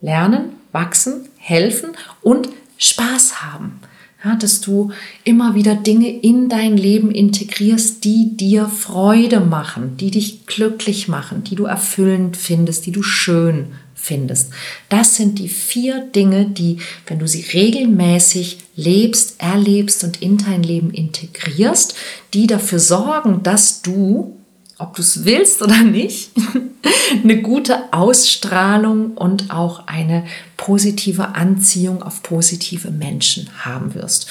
lernen, 0.00 0.52
wachsen, 0.72 1.28
helfen 1.38 1.96
und 2.22 2.48
Spaß 2.78 3.42
haben. 3.42 3.80
Ja, 4.24 4.34
dass 4.34 4.60
du 4.60 4.90
immer 5.22 5.54
wieder 5.54 5.76
Dinge 5.76 6.08
in 6.08 6.48
dein 6.48 6.76
Leben 6.76 7.12
integrierst, 7.12 8.02
die 8.02 8.36
dir 8.36 8.66
Freude 8.66 9.38
machen, 9.38 9.96
die 9.96 10.10
dich 10.10 10.44
glücklich 10.46 11.06
machen, 11.06 11.44
die 11.44 11.54
du 11.54 11.66
erfüllend 11.66 12.36
findest, 12.36 12.86
die 12.86 12.90
du 12.90 13.04
schön 13.04 13.66
findest. 13.94 14.50
Das 14.88 15.14
sind 15.14 15.38
die 15.38 15.48
vier 15.48 16.00
Dinge, 16.00 16.46
die, 16.46 16.78
wenn 17.06 17.20
du 17.20 17.28
sie 17.28 17.42
regelmäßig 17.52 18.58
lebst, 18.74 19.40
erlebst 19.40 20.02
und 20.02 20.20
in 20.20 20.38
dein 20.38 20.64
Leben 20.64 20.90
integrierst, 20.90 21.94
die 22.34 22.48
dafür 22.48 22.78
sorgen, 22.80 23.42
dass 23.44 23.82
du 23.82 24.37
ob 24.78 24.94
du 24.94 25.02
es 25.02 25.24
willst 25.24 25.60
oder 25.60 25.82
nicht, 25.82 26.30
eine 27.22 27.42
gute 27.42 27.92
Ausstrahlung 27.92 29.12
und 29.16 29.50
auch 29.50 29.86
eine 29.86 30.24
positive 30.56 31.34
Anziehung 31.34 32.02
auf 32.02 32.22
positive 32.22 32.90
Menschen 32.90 33.48
haben 33.64 33.94
wirst. 33.94 34.28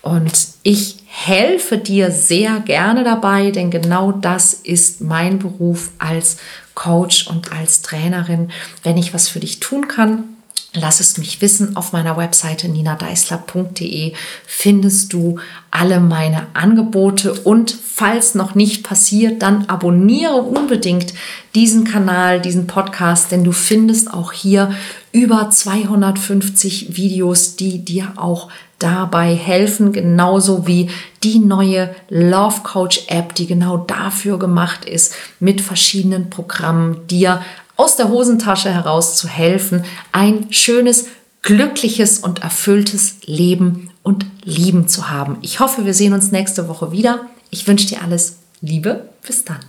Und 0.00 0.32
ich 0.62 0.96
helfe 1.06 1.78
dir 1.78 2.10
sehr 2.12 2.60
gerne 2.60 3.02
dabei, 3.02 3.50
denn 3.50 3.70
genau 3.70 4.12
das 4.12 4.54
ist 4.54 5.00
mein 5.00 5.38
Beruf 5.38 5.90
als 5.98 6.36
Coach 6.74 7.26
und 7.26 7.50
als 7.52 7.82
Trainerin. 7.82 8.50
Wenn 8.84 8.96
ich 8.96 9.12
was 9.12 9.28
für 9.28 9.40
dich 9.40 9.58
tun 9.58 9.88
kann, 9.88 10.37
Lass 10.74 11.00
es 11.00 11.16
mich 11.16 11.40
wissen. 11.40 11.76
Auf 11.76 11.92
meiner 11.92 12.18
Webseite 12.18 12.68
ninadeisler.de 12.68 14.12
findest 14.46 15.14
du 15.14 15.38
alle 15.70 15.98
meine 15.98 16.46
Angebote 16.52 17.32
und 17.32 17.70
falls 17.70 18.34
noch 18.34 18.54
nicht 18.54 18.84
passiert, 18.84 19.40
dann 19.40 19.64
abonniere 19.66 20.42
unbedingt 20.42 21.14
diesen 21.54 21.84
Kanal, 21.84 22.42
diesen 22.42 22.66
Podcast, 22.66 23.32
denn 23.32 23.44
du 23.44 23.52
findest 23.52 24.12
auch 24.12 24.32
hier 24.32 24.70
über 25.10 25.48
250 25.48 26.96
Videos, 26.96 27.56
die 27.56 27.82
dir 27.82 28.12
auch 28.16 28.50
dabei 28.78 29.34
helfen, 29.34 29.92
genauso 29.92 30.66
wie 30.66 30.90
die 31.24 31.38
neue 31.38 31.94
Love 32.10 32.60
Coach 32.62 33.06
App, 33.08 33.34
die 33.34 33.46
genau 33.46 33.78
dafür 33.78 34.38
gemacht 34.38 34.84
ist, 34.84 35.14
mit 35.40 35.60
verschiedenen 35.62 36.30
Programmen 36.30 37.06
dir 37.08 37.42
aus 37.78 37.96
der 37.96 38.10
Hosentasche 38.10 38.70
heraus 38.70 39.16
zu 39.16 39.28
helfen, 39.28 39.84
ein 40.12 40.52
schönes, 40.52 41.06
glückliches 41.42 42.18
und 42.18 42.42
erfülltes 42.42 43.14
Leben 43.24 43.90
und 44.02 44.26
Lieben 44.44 44.88
zu 44.88 45.08
haben. 45.08 45.38
Ich 45.40 45.60
hoffe, 45.60 45.86
wir 45.86 45.94
sehen 45.94 46.12
uns 46.12 46.32
nächste 46.32 46.68
Woche 46.68 46.92
wieder. 46.92 47.26
Ich 47.50 47.66
wünsche 47.66 47.86
dir 47.86 48.02
alles 48.02 48.38
Liebe. 48.60 49.08
Bis 49.24 49.44
dann. 49.44 49.60